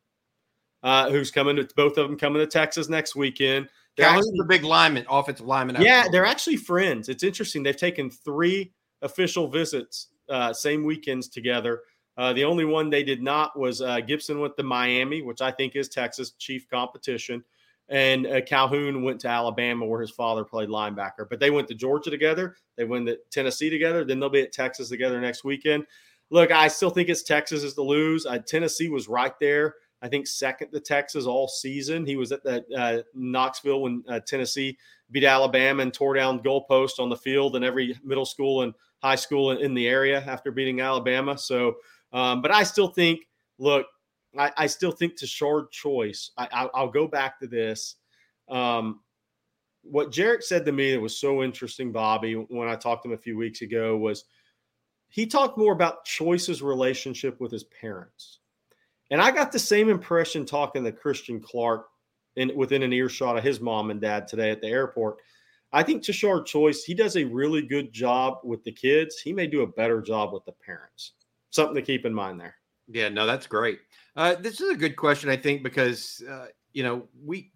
[0.82, 3.70] uh, who's coming to both of them coming to Texas next weekend.
[3.96, 5.82] Calhoun's the big lineman, offensive lineman.
[5.82, 7.10] Yeah, they're actually friends.
[7.10, 7.62] It's interesting.
[7.62, 8.72] They've taken three
[9.02, 11.82] official visits, uh, same weekends together.
[12.18, 15.52] Uh, the only one they did not was uh, Gibson went to Miami, which I
[15.52, 17.44] think is Texas chief competition,
[17.90, 21.28] and uh, Calhoun went to Alabama, where his father played linebacker.
[21.30, 22.56] But they went to Georgia together.
[22.78, 24.04] They went to Tennessee together.
[24.04, 25.86] Then they'll be at Texas together next weekend.
[26.30, 28.26] Look, I still think it's Texas is to lose.
[28.26, 29.76] Uh, Tennessee was right there.
[30.02, 32.06] I think second to Texas all season.
[32.06, 34.78] He was at the uh, Knoxville when uh, Tennessee
[35.12, 39.16] beat Alabama and tore down goalposts on the field and every middle school and high
[39.16, 41.38] school in, in the area after beating Alabama.
[41.38, 41.76] So,
[42.14, 43.22] um, but I still think,
[43.58, 43.88] look,
[44.38, 46.32] I, I still think to Tashard choice.
[46.38, 47.96] I, will go back to this.
[48.50, 49.02] Um,
[49.84, 53.16] what Jerrick said to me that was so interesting, Bobby, when I talked to him
[53.16, 54.26] a few weeks ago, was
[55.10, 58.40] he talked more about Choice's relationship with his parents.
[59.10, 61.88] And I got the same impression talking to Christian Clark
[62.38, 65.18] in within an earshot of his mom and dad today at the airport.
[65.74, 69.20] I think Tashard Choice, he does a really good job with the kids.
[69.20, 71.14] He may do a better job with the parents.
[71.50, 72.56] Something to keep in mind there.
[72.88, 73.80] Yeah, no, that's great.
[74.16, 77.52] Uh, this is a good question, I think, because uh, you know we.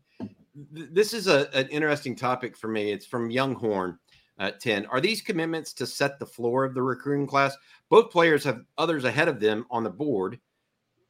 [0.73, 2.91] Th- this is a, an interesting topic for me.
[2.91, 3.99] It's from Young Horn.
[4.37, 4.85] Uh, 10.
[4.87, 7.55] Are these commitments to set the floor of the recruiting class?
[7.89, 10.41] Both players have others ahead of them on the board.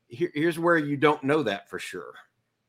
[0.08, 2.14] Here, here's where you don't know that for sure,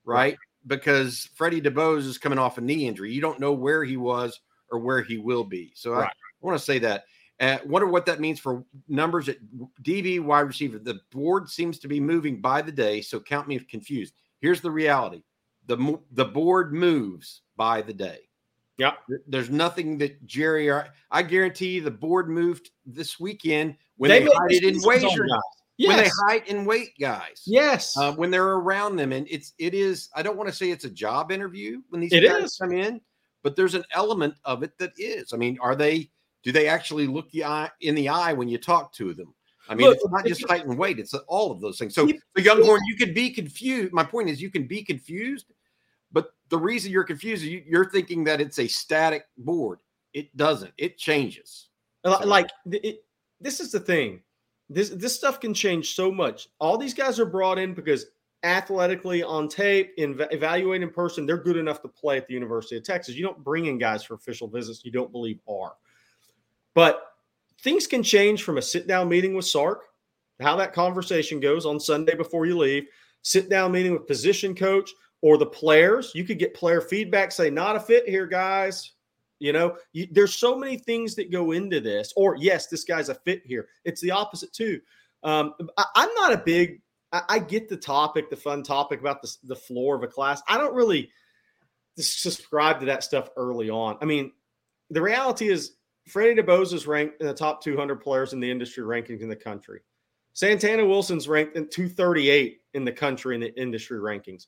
[0.07, 0.39] right?
[0.67, 3.13] Because Freddie DeBose is coming off a knee injury.
[3.13, 4.41] You don't know where he was
[4.71, 5.73] or where he will be.
[5.75, 6.05] So right.
[6.05, 7.05] I, I want to say that.
[7.39, 9.37] Uh, wonder what that means for numbers at
[9.83, 10.79] DB wide receiver.
[10.79, 14.15] The board seems to be moving by the day, so count me if confused.
[14.41, 15.23] Here's the reality:
[15.67, 18.21] the the board moves by the day.
[18.79, 18.93] Yeah,
[19.27, 20.71] there's nothing that Jerry.
[21.11, 25.27] I guarantee you, the board moved this weekend when they, they height in wager.
[25.79, 25.89] Yes.
[25.89, 27.43] When they height and weight guys.
[27.45, 27.97] Yes.
[27.97, 30.09] Uh, when they're around them, and it's it is.
[30.15, 32.57] I don't want to say it's a job interview when these it guys is.
[32.57, 33.01] come in,
[33.43, 35.33] but there's an element of it that is.
[35.33, 36.11] I mean, are they?
[36.43, 39.35] Do they actually look the eye in the eye when you talk to them?
[39.69, 41.95] I mean, Look, it's not just height and weight; it's all of those things.
[41.95, 43.93] So, the young horn, you could be confused.
[43.93, 45.47] My point is, you can be confused,
[46.13, 49.81] But the reason you're confused is you, you're thinking that it's a static board.
[50.15, 50.73] It doesn't.
[50.79, 51.69] It changes.
[52.05, 53.05] Like it,
[53.41, 54.23] this is the thing.
[54.69, 56.49] This this stuff can change so much.
[56.59, 58.07] All these guys are brought in because
[58.43, 62.77] athletically on tape, in evaluate in person, they're good enough to play at the University
[62.77, 63.15] of Texas.
[63.15, 65.75] You don't bring in guys for official visits you don't believe are.
[66.75, 67.03] But
[67.61, 69.85] things can change from a sit down meeting with Sark,
[70.41, 72.87] how that conversation goes on Sunday before you leave,
[73.23, 74.91] sit down meeting with position coach
[75.23, 76.13] or the players.
[76.15, 78.93] You could get player feedback, say, not a fit here, guys.
[79.39, 82.13] You know, you, there's so many things that go into this.
[82.17, 83.69] Or, yes, this guy's a fit here.
[83.85, 84.81] It's the opposite, too.
[85.23, 86.81] Um, I, am not a big,
[87.13, 90.43] I, I, get the topic, the fun topic about the, the floor of a class.
[90.49, 91.11] I don't really
[91.99, 93.97] subscribe to that stuff early on.
[94.01, 94.33] I mean,
[94.91, 95.77] the reality is
[96.07, 99.37] Freddie DeBose is ranked in the top 200 players in the industry rankings in the
[99.37, 99.81] country.
[100.35, 104.47] Santana Wilson's ranked in 238 in the country in the industry rankings.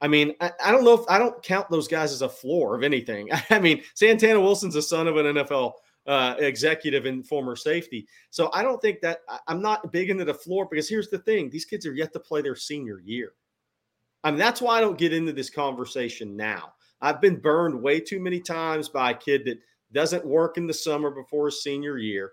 [0.00, 2.74] I mean, I, I, don't know if I don't count those guys as a floor
[2.74, 3.28] of anything.
[3.50, 5.72] I mean, Santana Wilson's a son of an NFL
[6.06, 8.06] uh, executive and former safety.
[8.30, 11.50] So I don't think that I'm not big into the floor because here's the thing
[11.50, 13.32] these kids are yet to play their senior year.
[14.24, 16.72] I mean, that's why I don't get into this conversation now.
[17.00, 19.58] I've been burned way too many times by a kid that
[19.92, 22.32] doesn't work in the summer before his senior year,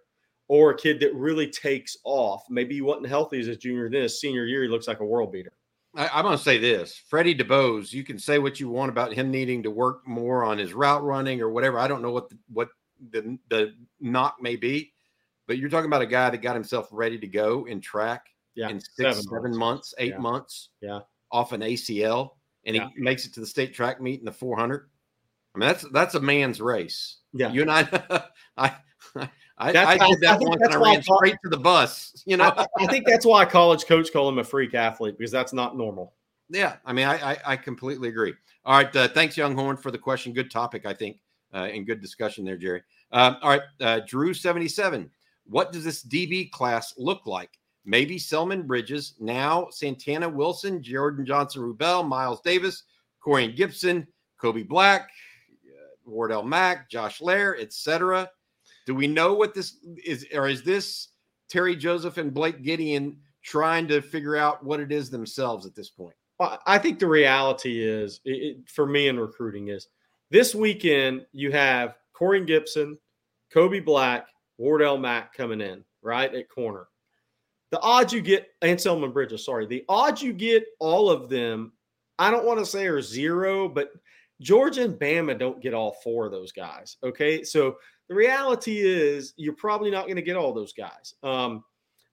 [0.50, 2.44] or a kid that really takes off.
[2.50, 5.06] Maybe he wasn't healthy as a junior, then his senior year, he looks like a
[5.06, 5.54] world beater.
[5.98, 9.14] I, am going to say this Freddie DeBose, you can say what you want about
[9.14, 11.80] him needing to work more on his route running or whatever.
[11.80, 12.70] I don't know what the, what
[13.12, 14.94] the, the knock may be,
[15.48, 18.70] but you're talking about a guy that got himself ready to go in track yeah,
[18.70, 19.58] in six, seven, seven months.
[19.58, 20.20] months, eight yeah.
[20.20, 21.00] months, yeah,
[21.32, 22.32] off an ACL,
[22.66, 22.90] and yeah.
[22.96, 24.90] he makes it to the state track meet in the 400.
[25.56, 27.18] I mean, that's that's a man's race.
[27.34, 28.24] Yeah, you and I,
[28.58, 28.76] I,
[29.58, 32.24] I, I, did that I once and I ran straight to the bus.
[32.26, 35.32] You know, I, I, think that's why college coach call him a freak athlete because
[35.32, 36.14] that's not normal.
[36.50, 38.34] Yeah, I mean, I I, completely agree.
[38.66, 40.32] All right, uh, thanks, Young Horn, for the question.
[40.32, 41.18] Good topic, I think,
[41.54, 42.84] uh, and good discussion there, Jerry.
[43.12, 45.10] Um, all right, uh, Drew seventy seven.
[45.46, 47.50] What does this DB class look like?
[47.84, 52.84] Maybe Selman Bridges, now Santana Wilson, Jordan Johnson Rubel, Miles Davis,
[53.26, 54.06] Corian Gibson,
[54.40, 55.10] Kobe Black,
[55.66, 58.30] uh, Wardell Mack, Josh Lair, etc.
[58.88, 61.10] Do we know what this is, or is this
[61.50, 65.90] Terry Joseph and Blake Gideon trying to figure out what it is themselves at this
[65.90, 66.16] point?
[66.40, 69.88] Well, I think the reality is, it, for me in recruiting, is
[70.32, 72.98] this weekend you have Corey Gibson,
[73.52, 74.28] Kobe Black,
[74.58, 76.88] Wardell Mack coming in right at corner.
[77.72, 81.74] The odds you get, and Selman Bridges, sorry, the odds you get all of them,
[82.18, 83.92] I don't want to say are zero, but
[84.40, 86.98] Georgia and Bama don't get all four of those guys.
[87.04, 87.44] Okay.
[87.44, 87.78] So
[88.10, 91.16] the reality is you're probably not going to get all those guys.
[91.24, 91.64] Um,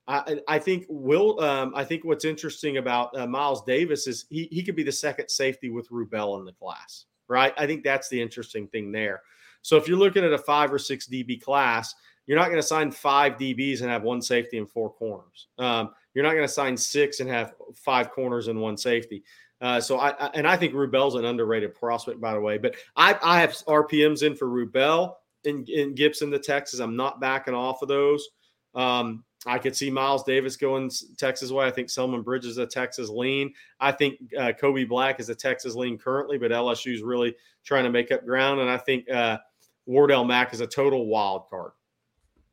[0.06, 1.40] I, I, think Will.
[1.40, 4.92] Um, I think what's interesting about uh, Miles Davis is he he could be the
[4.92, 7.54] second safety with Rubel in the class, right?
[7.56, 9.22] I think that's the interesting thing there.
[9.62, 11.94] So if you're looking at a five or six DB class,
[12.26, 15.48] you're not going to sign five DBs and have one safety and four corners.
[15.58, 19.24] Um, you're not going to sign six and have five corners and one safety.
[19.62, 22.58] Uh, so I, I, and I think Rubel's an underrated prospect, by the way.
[22.58, 25.14] But I, I have RPMs in for Rubel
[25.44, 26.80] in, in Gibson to Texas.
[26.80, 28.28] I'm not backing off of those.
[28.74, 31.66] Um, I could see Miles Davis going Texas way.
[31.66, 33.52] I think Selman Bridges is a Texas lean.
[33.78, 37.34] I think uh, Kobe Black is a Texas lean currently, but LSU is really
[37.64, 38.60] trying to make up ground.
[38.60, 39.38] And I think uh,
[39.86, 41.72] Wardell Mack is a total wild card.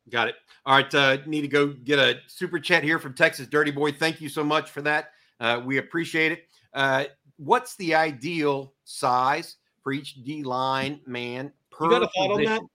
[0.09, 0.35] Got it.
[0.65, 0.93] All right.
[0.93, 3.91] Uh, need to go get a super chat here from Texas Dirty Boy.
[3.91, 5.11] Thank you so much for that.
[5.39, 6.43] Uh, we appreciate it.
[6.73, 7.05] Uh,
[7.37, 11.85] what's the ideal size for each D line man per?
[11.85, 12.51] You got a thought position?
[12.51, 12.69] on that?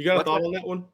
[0.00, 0.86] You got a thought on that one?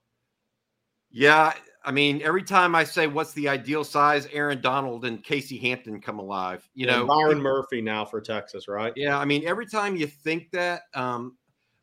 [1.13, 1.53] Yeah,
[1.85, 6.01] I mean, every time I say what's the ideal size, Aaron Donald and Casey Hampton
[6.01, 6.69] come alive.
[6.75, 8.93] You know, Byron Murphy now for Texas, right?
[8.97, 11.37] Yeah, I mean, every time you think that, um,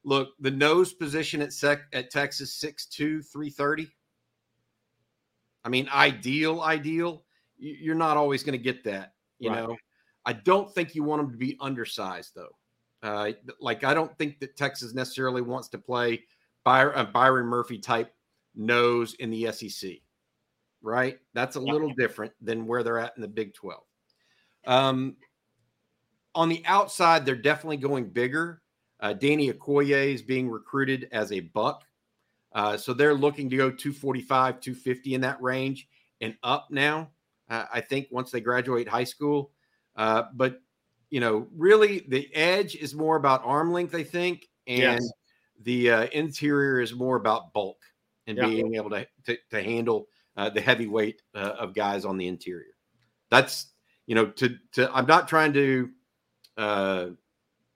[0.04, 3.88] look, the nose position at sec at Texas 6'2", 330.
[5.64, 7.24] I mean, ideal, ideal.
[7.58, 9.14] You're not always going to get that.
[9.40, 9.64] You right.
[9.64, 9.78] know,
[10.26, 12.52] I don't think you want them to be undersized though.
[13.02, 16.24] Uh, like I don't think that Texas necessarily wants to play
[16.64, 18.14] Byron, uh, Byron Murphy type
[18.56, 19.92] nose in the SEC,
[20.82, 21.20] right?
[21.34, 23.82] That's a little different than where they're at in the Big 12.
[24.66, 25.16] Um,
[26.36, 28.62] on the outside, they're definitely going bigger.
[29.00, 31.84] Uh, Danny Okoye is being recruited as a buck.
[32.54, 35.88] Uh, so they're looking to go 245, 250 in that range
[36.22, 37.10] and up now.
[37.50, 39.52] Uh, I think once they graduate high school.
[39.96, 40.62] Uh, but,
[41.10, 44.48] you know, really the edge is more about arm length, I think.
[44.68, 45.12] And yes.
[45.64, 47.78] The uh, interior is more about bulk
[48.28, 48.48] and yeah.
[48.48, 50.08] being able to to, to handle
[50.38, 52.76] uh, the heavy weight uh, of guys on the interior.
[53.30, 53.68] That's
[54.06, 55.90] you know to to I'm not trying to
[56.58, 57.06] uh,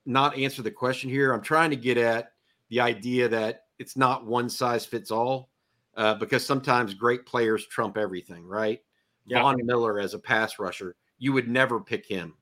[0.06, 1.32] not answer the question here.
[1.32, 2.32] I'm trying to get at
[2.70, 5.50] the idea that it's not one size fits all
[5.96, 8.80] uh, because sometimes great players trump everything, right?
[9.26, 9.42] Yeah.
[9.42, 12.34] Von Miller as a pass rusher, you would never pick him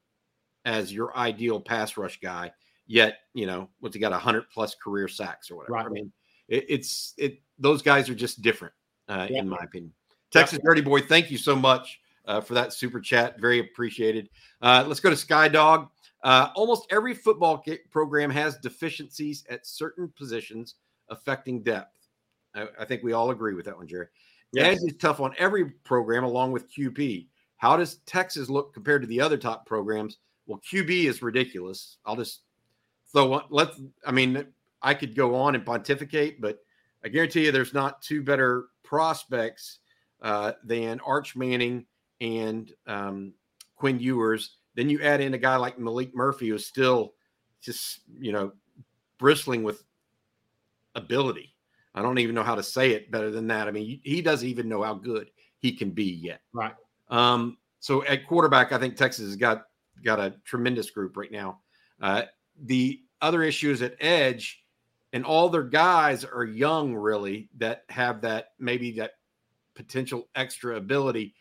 [0.65, 2.53] as your ideal pass rush guy.
[2.87, 5.75] Yet, you know, what's he got a hundred plus career sacks or whatever.
[5.75, 5.87] Right.
[5.87, 6.13] I mean,
[6.49, 7.41] it, it's it.
[7.59, 8.75] Those guys are just different,
[9.09, 9.41] uh, yeah.
[9.41, 9.93] in my opinion.
[10.31, 13.41] Texas Dirty Boy, thank you so much uh, for that super chat.
[13.41, 14.29] Very appreciated.
[14.61, 15.89] Uh, let's go to Sky Dog.
[16.23, 20.75] Uh, almost every football program has deficiencies at certain positions
[21.09, 22.09] affecting depth.
[22.55, 24.07] I, I think we all agree with that one, Jerry.
[24.53, 24.77] Yes.
[24.77, 27.29] Edge is tough on every program along with QB.
[27.59, 30.19] How does Texas look compared to the other top programs?
[30.47, 31.99] Well, QB is ridiculous.
[32.05, 32.43] I'll just
[33.13, 34.47] throw let's I mean,
[34.83, 36.59] I could go on and pontificate, but
[37.05, 39.79] I guarantee you there's not two better prospects
[40.23, 41.87] uh, than Arch Manning
[42.21, 43.33] and um,
[43.77, 44.57] Quinn Ewers.
[44.75, 47.15] Then you add in a guy like Maalik Murphy, who's still
[47.61, 48.53] just, you know,
[49.19, 49.85] bristling with
[50.95, 51.55] ability.
[51.95, 53.69] I don't even know how to say it better than that.
[53.69, 56.41] I mean, he doesn't even know how good he can be yet.
[56.53, 56.75] Right.
[57.09, 59.65] Um, so at quarterback, I think Texas has got
[60.05, 61.61] got a tremendous group right now.
[62.01, 62.23] Uh,
[62.65, 64.65] the other issue is at edge,
[65.13, 69.13] and all their guys are young, really, that have that maybe that
[69.75, 71.35] potential extra ability.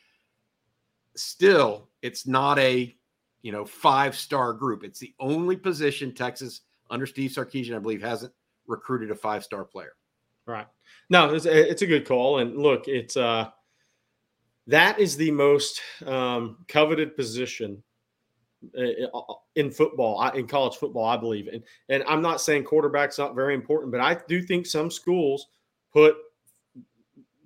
[1.16, 2.96] Still, it's not a
[3.42, 4.84] you know five star group.
[4.84, 8.34] It's the only position Texas under Steve Sarkisian, I believe, hasn't
[8.68, 9.94] recruited a five star player.
[10.46, 10.68] Right.
[11.10, 12.40] No, it's a, it's a good call.
[12.40, 13.50] And look, it's uh,
[14.68, 17.84] that is the most um, coveted position
[19.56, 21.48] in football, in college football, I believe.
[21.48, 25.48] And and I'm not saying quarterback's not very important, but I do think some schools
[25.94, 26.16] put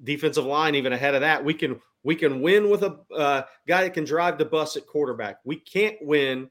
[0.04, 1.44] defensive line even ahead of that.
[1.44, 4.88] We can we can win with a uh, guy that can drive the bus at
[4.88, 5.40] quarterback.
[5.44, 6.50] We can't win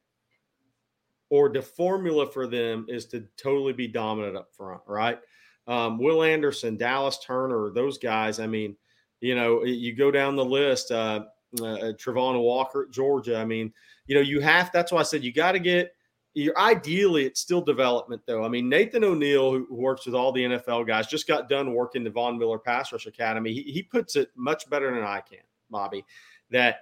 [1.30, 5.18] or the formula for them is to totally be dominant up front, right?
[5.66, 8.40] Um, Will Anderson, Dallas Turner, those guys.
[8.40, 8.76] I mean,
[9.20, 10.90] you know, you go down the list.
[10.90, 11.24] Uh,
[11.60, 13.38] uh, Travon Walker at Georgia.
[13.38, 13.72] I mean,
[14.08, 14.72] you know, you have.
[14.72, 15.94] That's why I said you got to get.
[16.34, 18.44] You're ideally, it's still development though.
[18.44, 22.04] I mean, Nathan O'Neill, who works with all the NFL guys, just got done working
[22.04, 23.52] the Von Miller Pass Rush Academy.
[23.52, 26.04] He, he puts it much better than I can, Bobby.
[26.50, 26.80] That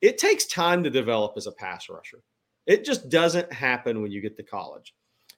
[0.00, 2.22] it takes time to develop as a pass rusher.
[2.66, 4.94] It just doesn't happen when you get to college.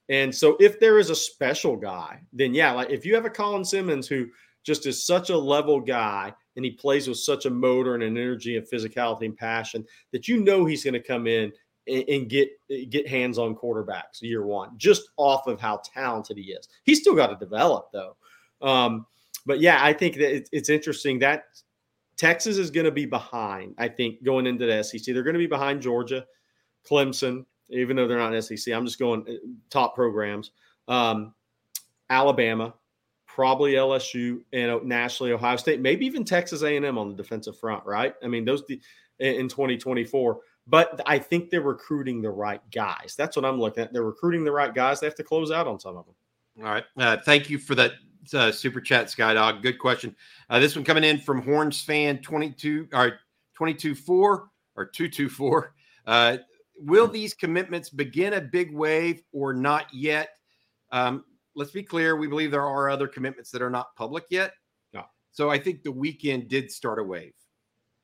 [0.09, 3.31] And so if there is a special guy, then yeah, like if you have a
[3.31, 4.29] Colin Simmons who
[4.65, 8.19] just is such a level guy and he plays with such a motor and an
[8.19, 11.53] energy and physicality and passion that you know he's going to come in
[11.87, 12.49] and, and, get
[12.91, 16.69] get hands on quarterbacks year one, just off of how talented he is.
[16.83, 18.17] He's still got to develop though.
[18.61, 19.07] Um,
[19.47, 21.45] but yeah, I think that it's, it's interesting that
[22.17, 23.77] Texas is going to be behind.
[23.79, 26.27] I think going into the SEC, they're going to be behind Georgia,
[26.85, 28.75] Clemson, even though they're not SEC.
[28.75, 29.35] I'm just going uh,
[29.71, 30.51] top programs.
[30.89, 31.35] Um,
[32.11, 32.75] Alabama,
[33.39, 37.87] probably LSU, and nationally Ohio State, maybe even Texas A&M on the defensive front.
[37.87, 38.13] Right?
[38.21, 38.65] I mean, those
[39.21, 40.41] in 2024.
[40.67, 43.15] But I think they're recruiting the right guys.
[43.17, 43.93] That's what I'm looking at.
[43.93, 44.99] They're recruiting the right guys.
[44.99, 46.15] They have to close out on some of them.
[46.65, 46.85] All right.
[46.99, 47.93] Uh, thank you for that
[48.35, 49.63] uh, super chat, Skydog.
[49.63, 50.17] Good question.
[50.51, 53.21] Uh, this one coming in from Horns fan 22 or
[53.55, 55.75] 22 4 or 224.
[56.07, 56.37] Uh,
[56.77, 60.31] will these commitments begin a big wave or not yet?
[60.91, 61.25] Um,
[61.59, 62.17] let's be clear.
[62.17, 64.53] We believe there are other commitments that are not public yet.
[64.95, 65.03] No.
[65.33, 67.35] So I think the weekend did start a wave.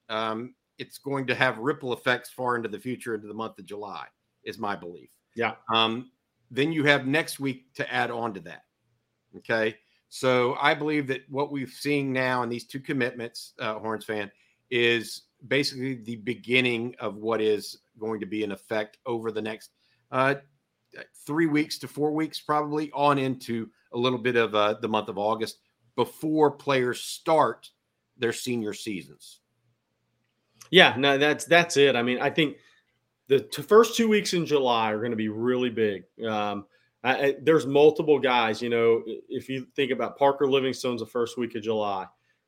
[0.08, 3.64] Um, it's going to have ripple effects far into the future, into the month of
[3.64, 4.06] July,
[4.42, 5.10] is my belief.
[5.36, 5.54] Yeah.
[5.72, 6.10] Um,
[6.50, 8.64] then you have next week to add on to that.
[9.38, 9.76] Okay.
[10.08, 14.30] So I believe that what we've seen now in these two commitments, uh, Horns fan,
[14.70, 19.70] is basically the beginning of what is going to be in effect over the next
[20.10, 20.34] uh,
[21.26, 25.08] three weeks to four weeks, probably on into a little bit of uh, the month
[25.08, 25.58] of August
[25.96, 27.70] before players start
[28.18, 29.40] their senior seasons.
[30.70, 31.94] Yeah, no, that's that's it.
[31.94, 32.56] I mean, I think
[33.28, 36.04] the t- first two weeks in July are going to be really big.
[36.26, 36.66] Um,
[37.02, 38.60] I, I, there's multiple guys.
[38.60, 42.06] You know, if you think about Parker Livingstone's the first week of July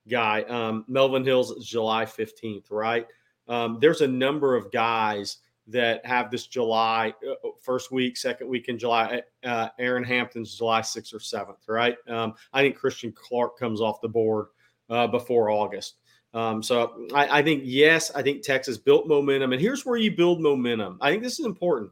[0.08, 0.42] guy.
[0.42, 3.06] Um, Melvin Hills July 15th, right?
[3.48, 5.38] Um, there's a number of guys
[5.68, 9.22] that have this July uh, uh, first week, second week in July.
[9.44, 11.96] Uh, Aaron Hampton's July 6th or 7th, right?
[12.08, 14.46] Um, I think Christian Clark comes off the board
[14.90, 15.96] uh, before August.
[16.34, 19.52] Um, so I, I, think, yes, I think Texas built momentum.
[19.52, 20.98] And here's where you build momentum.
[21.00, 21.90] I think this is important.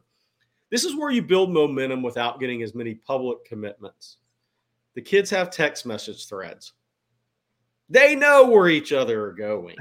[0.69, 4.17] This is where you build momentum without getting as many public commitments.
[4.93, 6.73] The kids have text message threads.
[7.89, 9.75] They know where each other are going.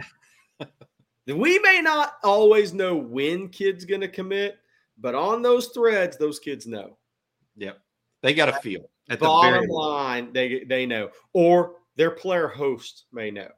[1.26, 4.58] we may not always know when kids going to commit,
[4.98, 6.96] but on those threads, those kids know.
[7.56, 7.78] Yep.
[8.22, 8.88] They got a feel.
[9.10, 13.48] At the Bottom line, they they know, or their player host may know,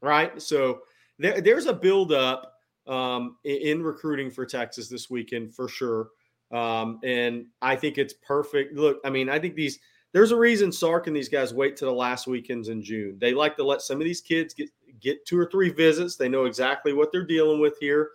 [0.00, 0.40] right?
[0.40, 0.82] So
[1.18, 2.52] there, there's a buildup
[2.86, 6.10] um, in, in recruiting for Texas this weekend for sure,
[6.52, 8.76] um, and I think it's perfect.
[8.76, 9.80] Look, I mean, I think these
[10.12, 13.18] there's a reason Sark and these guys wait to the last weekends in June.
[13.20, 14.70] They like to let some of these kids get
[15.04, 16.16] get two or three visits.
[16.16, 18.10] They know exactly what they're dealing with here.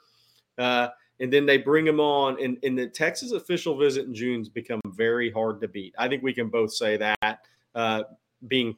[0.58, 0.90] Uh,
[1.22, 2.42] and then they bring them on.
[2.44, 5.94] And, and the Texas official visit in June's become very hard to beat.
[5.98, 7.40] I think we can both say that,
[7.76, 8.04] uh,
[8.48, 8.76] being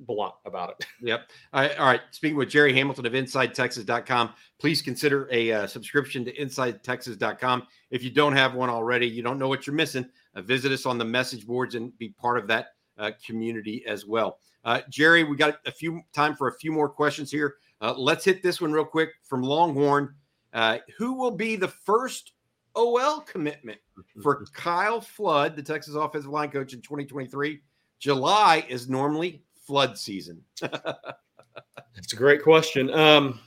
[0.00, 0.86] blunt about it.
[1.04, 1.30] Yep.
[1.52, 2.00] All right, all right.
[2.12, 7.66] Speaking with Jerry Hamilton of InsideTexas.com, please consider a uh, subscription to InsideTexas.com.
[7.90, 10.08] If you don't have one already, you don't know what you're missing.
[10.34, 14.06] Uh, visit us on the message boards and be part of that uh, community as
[14.06, 14.38] well.
[14.64, 17.56] Uh, Jerry, we got a few time for a few more questions here.
[17.80, 20.14] Uh, let's hit this one real quick from Longhorn.
[20.52, 22.32] Uh, who will be the first
[22.74, 23.78] OL commitment
[24.22, 27.60] for Kyle Flood, the Texas offensive line coach in 2023?
[27.98, 30.42] July is normally flood season.
[30.60, 32.92] That's a great question.
[32.92, 33.40] Um,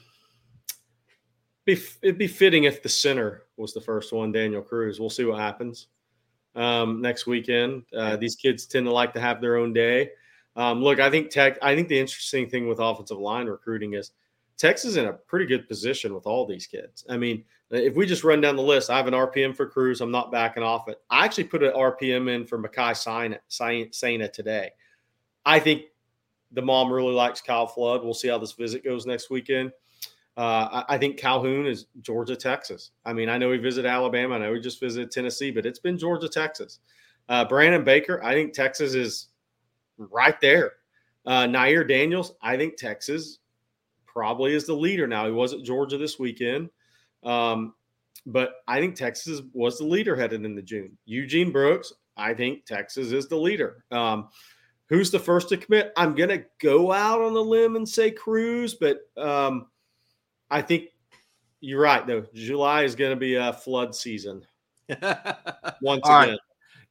[1.66, 5.00] it'd be fitting if the center was the first one, Daniel Cruz.
[5.00, 5.88] We'll see what happens
[6.56, 7.84] um, next weekend.
[7.96, 10.12] Uh, these kids tend to like to have their own day.
[10.56, 11.58] Um, look, I think Tech.
[11.62, 14.12] I think the interesting thing with offensive line recruiting is
[14.58, 17.06] Texas is in a pretty good position with all these kids.
[17.10, 20.02] I mean, if we just run down the list, I have an RPM for Cruz.
[20.02, 21.02] I'm not backing off it.
[21.10, 22.96] I actually put an RPM in for Makai
[23.92, 24.72] Saina today.
[25.46, 25.84] I think
[26.52, 28.04] the mom really likes Kyle Flood.
[28.04, 29.72] We'll see how this visit goes next weekend.
[30.38, 32.92] Uh, I, I, think Calhoun is Georgia, Texas.
[33.06, 34.36] I mean, I know he visited Alabama.
[34.36, 36.80] I know he just visited Tennessee, but it's been Georgia, Texas.
[37.30, 39.30] Uh, Brandon Baker, I think Texas is
[39.98, 40.74] right there.
[41.26, 43.40] Uh, Nair Daniels, I think Texas
[44.06, 45.26] probably is the leader now.
[45.26, 46.70] He was at Georgia this weekend.
[47.24, 47.74] Um,
[48.26, 50.98] but I think Texas was the leader headed into June.
[51.06, 53.84] Eugene Brooks, I think Texas is the leader.
[53.92, 54.30] Um,
[54.88, 55.92] who's the first to commit?
[55.98, 59.68] I'm going to go out on the limb and say Cruz, but um,
[60.50, 60.90] I think
[61.60, 62.26] you're right, though.
[62.34, 64.46] July is going to be a flood season.
[65.82, 66.30] Once All again.
[66.32, 66.40] Right.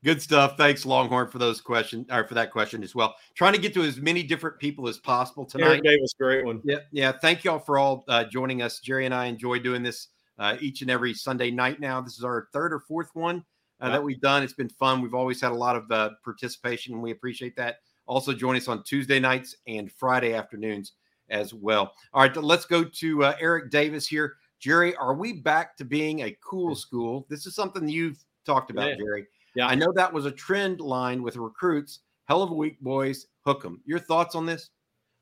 [0.05, 0.59] Good stuff.
[0.59, 3.15] Thanks, Longhorn, for those questions or for that question as well.
[3.35, 5.67] Trying to get to as many different people as possible tonight.
[5.67, 6.61] Eric Davis, great one.
[6.63, 7.13] Yeah, yeah.
[7.13, 8.81] Thank you all for all uh, joining us.
[8.81, 11.81] Jerry and I enjoy doing this uh, each and every Sunday night.
[11.81, 13.43] Now, this is our third or fourth one
[13.81, 14.43] uh, that we've done.
[14.43, 15.01] It's been fun.
[15.01, 17.79] We've always had a lot of uh, participation, and we appreciate that.
[18.07, 20.93] Also, join us on Tuesday nights and Friday afternoons
[21.31, 21.95] as well.
[22.13, 24.35] All right, let's go to uh, Eric Davis here.
[24.59, 27.27] Jerry, are we back to being a cool school?
[27.31, 28.97] This is something you've talked about, yeah.
[28.97, 29.27] Jerry.
[29.55, 32.01] Yeah, I know that was a trend line with recruits.
[32.27, 33.27] Hell of a week, boys.
[33.45, 33.81] Hook them.
[33.85, 34.71] Your thoughts on this?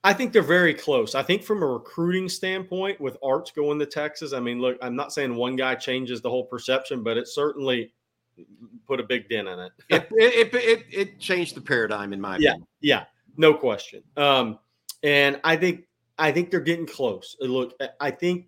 [0.05, 1.15] I think they're very close.
[1.15, 4.97] I think from a recruiting standpoint, with Arch going to Texas, I mean, look, I'm
[4.97, 7.93] not saying one guy changes the whole perception, but it certainly
[8.87, 9.73] put a big dent in it.
[9.89, 12.67] it, it, it, it, changed the paradigm, in my yeah, opinion.
[12.81, 13.05] Yeah,
[13.37, 14.03] no question.
[14.17, 14.59] Um,
[15.05, 15.85] and I think
[16.19, 17.37] I think they're getting close.
[17.41, 18.47] Look, I think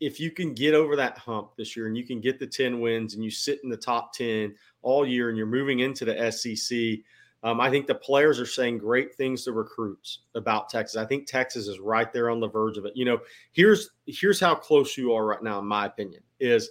[0.00, 2.80] if you can get over that hump this year and you can get the 10
[2.80, 6.30] wins and you sit in the top 10 all year and you're moving into the
[6.30, 7.02] SEC,
[7.42, 10.96] um, I think the players are saying great things to recruits about Texas.
[10.96, 12.96] I think Texas is right there on the verge of it.
[12.96, 13.20] You know,
[13.52, 16.70] here's here's how close you are right now, in my opinion, is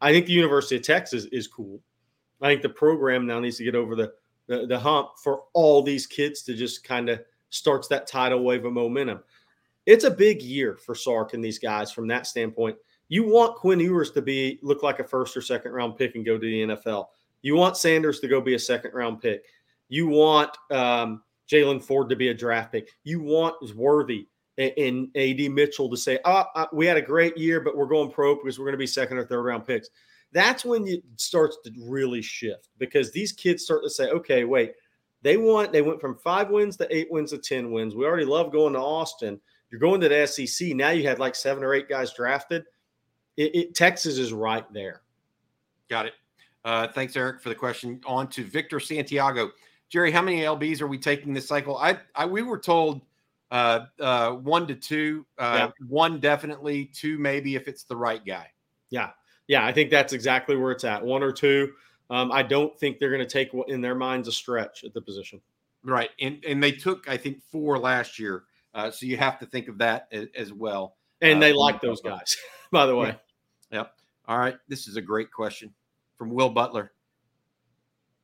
[0.00, 1.80] I think the University of Texas is cool.
[2.40, 4.12] I think the program now needs to get over the
[4.46, 8.64] the, the hump for all these kids to just kind of starts that tidal wave
[8.64, 9.20] of momentum
[9.88, 12.76] it's a big year for Sark and these guys from that standpoint.
[13.08, 16.26] You want Quinn Ewers to be look like a first or second round pick and
[16.26, 17.06] go to the NFL.
[17.40, 19.46] You want Sanders to go be a second round pick.
[19.88, 22.90] You want um, Jaylan Ford to be a draft pick.
[23.02, 24.28] You want Worthy
[24.58, 28.34] and, AD Mitchell to say, oh, we had a great year, but we're going pro
[28.34, 29.88] because we're going to be second or third round picks.
[30.32, 34.74] That's when it starts to really shift because these kids start to say, okay, wait,
[35.22, 37.94] they want they went from five wins to eight wins to 10 wins.
[37.94, 39.40] We already love going to Austin.
[39.70, 40.68] You're going to the SEC.
[40.68, 42.64] Now you had like seven or eight guys drafted.
[43.36, 45.02] It, it, Texas is right there.
[45.88, 46.14] Got it.
[46.64, 48.00] Uh, thanks, Eric, for the question.
[48.06, 49.50] On to Victor Santiago.
[49.88, 51.76] Jerry, how many LBs are we taking this cycle?
[51.78, 53.02] I, I we were told
[53.50, 55.86] uh, uh, one to two, uh, yeah.
[55.86, 58.48] one definitely, two maybe if it's the right guy.
[58.90, 59.10] Yeah,
[59.46, 61.02] yeah, I think that's exactly where it's at.
[61.02, 61.72] One or two.
[62.10, 65.00] Um, I don't think they're going to take in their minds a stretch at the
[65.00, 65.40] position.
[65.82, 68.44] Right, and and they took I think four last year.
[68.78, 70.94] Uh, so you have to think of that as, as well.
[71.20, 72.36] And uh, they like those guys,
[72.70, 73.08] by the way.
[73.72, 73.78] Yeah.
[73.78, 73.92] Yep.
[74.28, 74.56] All right.
[74.68, 75.74] This is a great question
[76.16, 76.92] from Will Butler.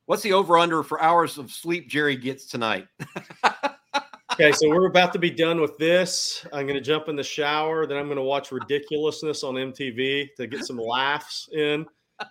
[0.05, 2.87] What's the over under for hours of sleep Jerry gets tonight?
[4.31, 6.45] okay, so we're about to be done with this.
[6.53, 7.85] I'm going to jump in the shower.
[7.85, 11.85] Then I'm going to watch Ridiculousness on MTV to get some laughs in.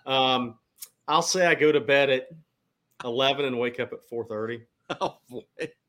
[0.07, 0.57] Um,
[1.07, 2.29] I'll say I go to bed at
[3.03, 4.61] 11 and wake up at 4:30.
[5.01, 5.41] Oh boy.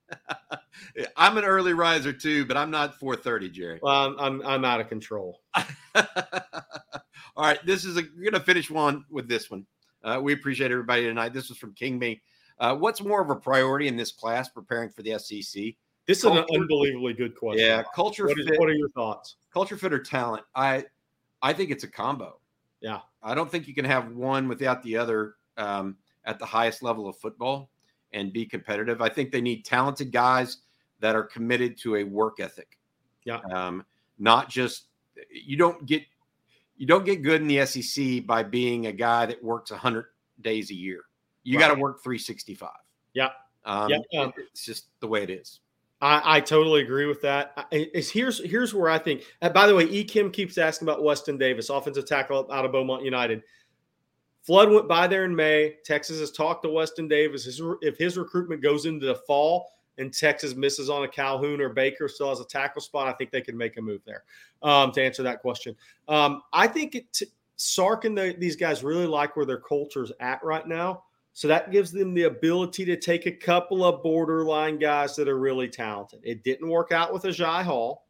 [1.16, 3.78] I'm an early riser too, but I'm not 4:30, Jerry.
[3.82, 5.40] Well, I'm I'm, I'm out of control.
[5.94, 9.66] All right, this is a we're gonna finish one with this one.
[10.02, 11.32] Uh, we appreciate everybody tonight.
[11.32, 12.22] This was from King Me.
[12.58, 15.74] Uh, what's more of a priority in this class preparing for the SEC?
[16.06, 17.64] This is an unbelievably good question.
[17.66, 18.58] Yeah, culture What, is, fit.
[18.60, 19.36] what are your thoughts?
[19.52, 20.84] culture fit or talent i
[21.40, 22.38] i think it's a combo
[22.82, 23.00] Yeah.
[23.22, 25.96] i don't think you can have one without the other um,
[26.26, 27.70] at the highest level of football
[28.16, 30.58] and be competitive i think they need talented guys
[31.00, 32.78] that are committed to a work ethic
[33.24, 33.40] Yeah.
[33.52, 33.84] um,
[34.18, 34.86] not just
[35.30, 36.02] you don't get
[36.76, 40.06] you don't get good in the sec by being a guy that works 100
[40.40, 41.02] days a year
[41.44, 42.70] you got to work 365
[43.14, 43.28] Yeah.
[43.64, 43.98] um, Yeah.
[44.26, 45.60] it- it's just the way it is
[46.02, 47.54] I, I totally agree with that.
[47.56, 47.64] I-
[47.94, 49.22] It's here's here's where I think.
[49.40, 50.04] By the way, E.
[50.04, 53.42] Kim keeps asking about Weston Davis, offensive tackle out of Beaumont United.
[54.46, 55.74] Flood went by there in May.
[55.84, 57.60] Texas has talked to Weston Davis.
[57.82, 62.06] If his recruitment goes into the fall and Texas misses on a Calhoun or Baker
[62.06, 64.22] still has a tackle spot, I think they can make a move there.
[64.62, 65.74] Um, to answer that question,
[66.06, 67.22] um, I think it,
[67.56, 71.02] Sark and the, these guys really like where their culture's at right now.
[71.32, 75.40] So that gives them the ability to take a couple of borderline guys that are
[75.40, 76.20] really talented.
[76.22, 78.06] It didn't work out with Ajay Hall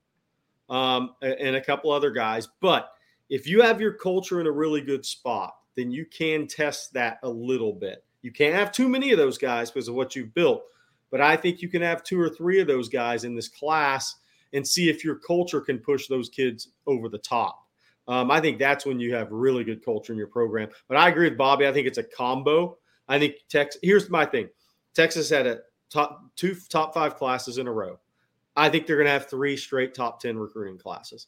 [0.68, 2.90] um, and a couple other guys, but
[3.30, 7.18] if you have your culture in a really good spot, then you can test that
[7.22, 8.04] a little bit.
[8.22, 10.62] You can't have too many of those guys because of what you've built,
[11.10, 14.16] but I think you can have two or three of those guys in this class
[14.52, 17.66] and see if your culture can push those kids over the top.
[18.08, 20.68] Um, I think that's when you have really good culture in your program.
[20.88, 21.66] But I agree with Bobby.
[21.66, 22.78] I think it's a combo.
[23.08, 23.80] I think Texas.
[23.82, 24.48] Here's my thing:
[24.94, 25.60] Texas had a
[25.90, 27.98] top two top five classes in a row.
[28.54, 31.26] I think they're going to have three straight top ten recruiting classes.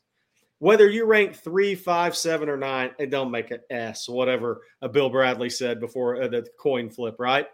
[0.61, 4.09] Whether you rank three, five, seven, or nine, it don't make an S.
[4.09, 7.47] Whatever uh, Bill Bradley said before uh, the coin flip, right?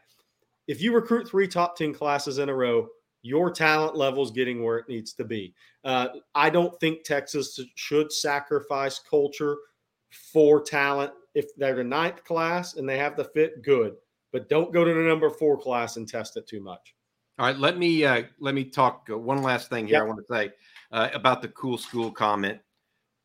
[0.66, 2.88] If you recruit three top ten classes in a row,
[3.22, 5.54] your talent level is getting where it needs to be.
[5.84, 9.56] Uh, I don't think Texas should sacrifice culture
[10.32, 11.12] for talent.
[11.34, 13.96] If they're the ninth class and they have the fit, good
[14.34, 16.96] but don't go to the number four class and test it too much.
[17.38, 19.98] All right, let me uh, let me talk uh, one last thing here.
[19.98, 20.02] Yep.
[20.02, 20.50] I want to say
[20.90, 22.58] uh, about the cool school comment.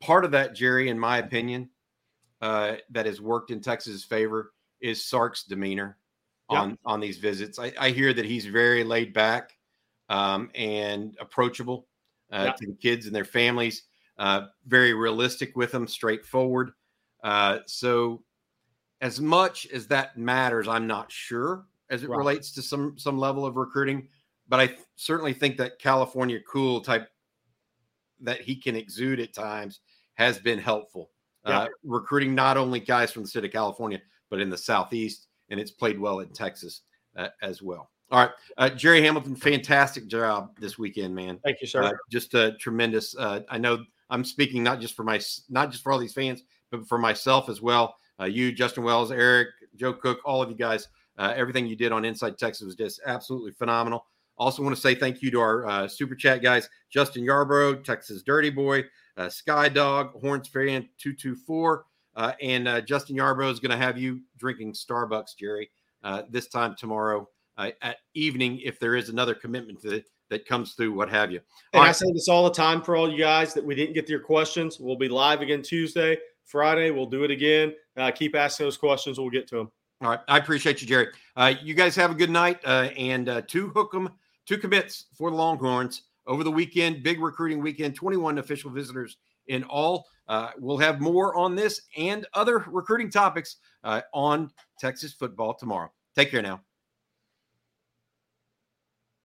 [0.01, 1.69] Part of that, Jerry, in my opinion,
[2.41, 5.97] uh, that has worked in Texas's favor is Sark's demeanor
[6.47, 7.59] on on these visits.
[7.59, 9.51] I, I hear that he's very laid back
[10.07, 11.87] um, and approachable
[12.31, 13.83] uh, to the kids and their families.
[14.17, 16.71] Uh, very realistic with them, straightforward.
[17.23, 18.23] Uh, so,
[19.01, 22.17] as much as that matters, I'm not sure as it Right.
[22.17, 24.07] relates to some some level of recruiting.
[24.47, 27.07] But I th- certainly think that California cool type
[28.21, 29.79] that he can exude at times
[30.19, 31.09] has been helpful.
[31.47, 31.59] Yeah.
[31.59, 35.59] Uh, recruiting not only guys from the state of California, but in the southeast, and
[35.59, 36.81] it's played well in Texas
[37.15, 37.89] uh, as well.
[38.11, 41.39] All right, uh, Jerry Hamilton, fantastic job this weekend, man.
[41.43, 41.83] Thank you, sir.
[41.83, 43.15] Uh, just a tremendous.
[43.15, 46.43] Uh, I know I'm speaking not just for my not just for all these fans,
[46.69, 47.95] but for myself as well.
[48.19, 50.89] Uh, you, Justin Wells, Eric, Joe Cook, all of you guys.
[51.17, 54.05] Uh, everything you did on Inside Texas was just absolutely phenomenal.
[54.37, 58.23] Also, want to say thank you to our uh, super chat guys: Justin Yarbrough, Texas
[58.23, 58.83] Dirty Boy,
[59.19, 63.71] uh, Sky Dog, Horns Fan two two four, uh, and uh, Justin Yarbrough is going
[63.71, 65.69] to have you drinking Starbucks, Jerry,
[66.03, 70.73] uh, this time tomorrow uh, at evening if there is another commitment that that comes
[70.73, 71.39] through, what have you.
[71.73, 73.93] and All I say this all the time for all you guys that we didn't
[73.95, 74.79] get to your questions.
[74.79, 76.91] We'll be live again Tuesday, Friday.
[76.91, 77.73] We'll do it again.
[77.97, 79.19] Uh, keep asking those questions.
[79.19, 79.71] We'll get to them.
[80.01, 80.19] All right.
[80.27, 81.07] I appreciate you, Jerry.
[81.35, 82.59] Uh, you guys have a good night.
[82.63, 84.09] Uh, and uh, two hook 'em,
[84.45, 87.03] two commits for the Longhorns over the weekend.
[87.03, 87.95] Big recruiting weekend.
[87.95, 90.05] 21 official visitors in all.
[90.27, 94.49] Uh, we'll have more on this and other recruiting topics uh, on
[94.79, 95.91] Texas football tomorrow.
[96.15, 96.61] Take care now.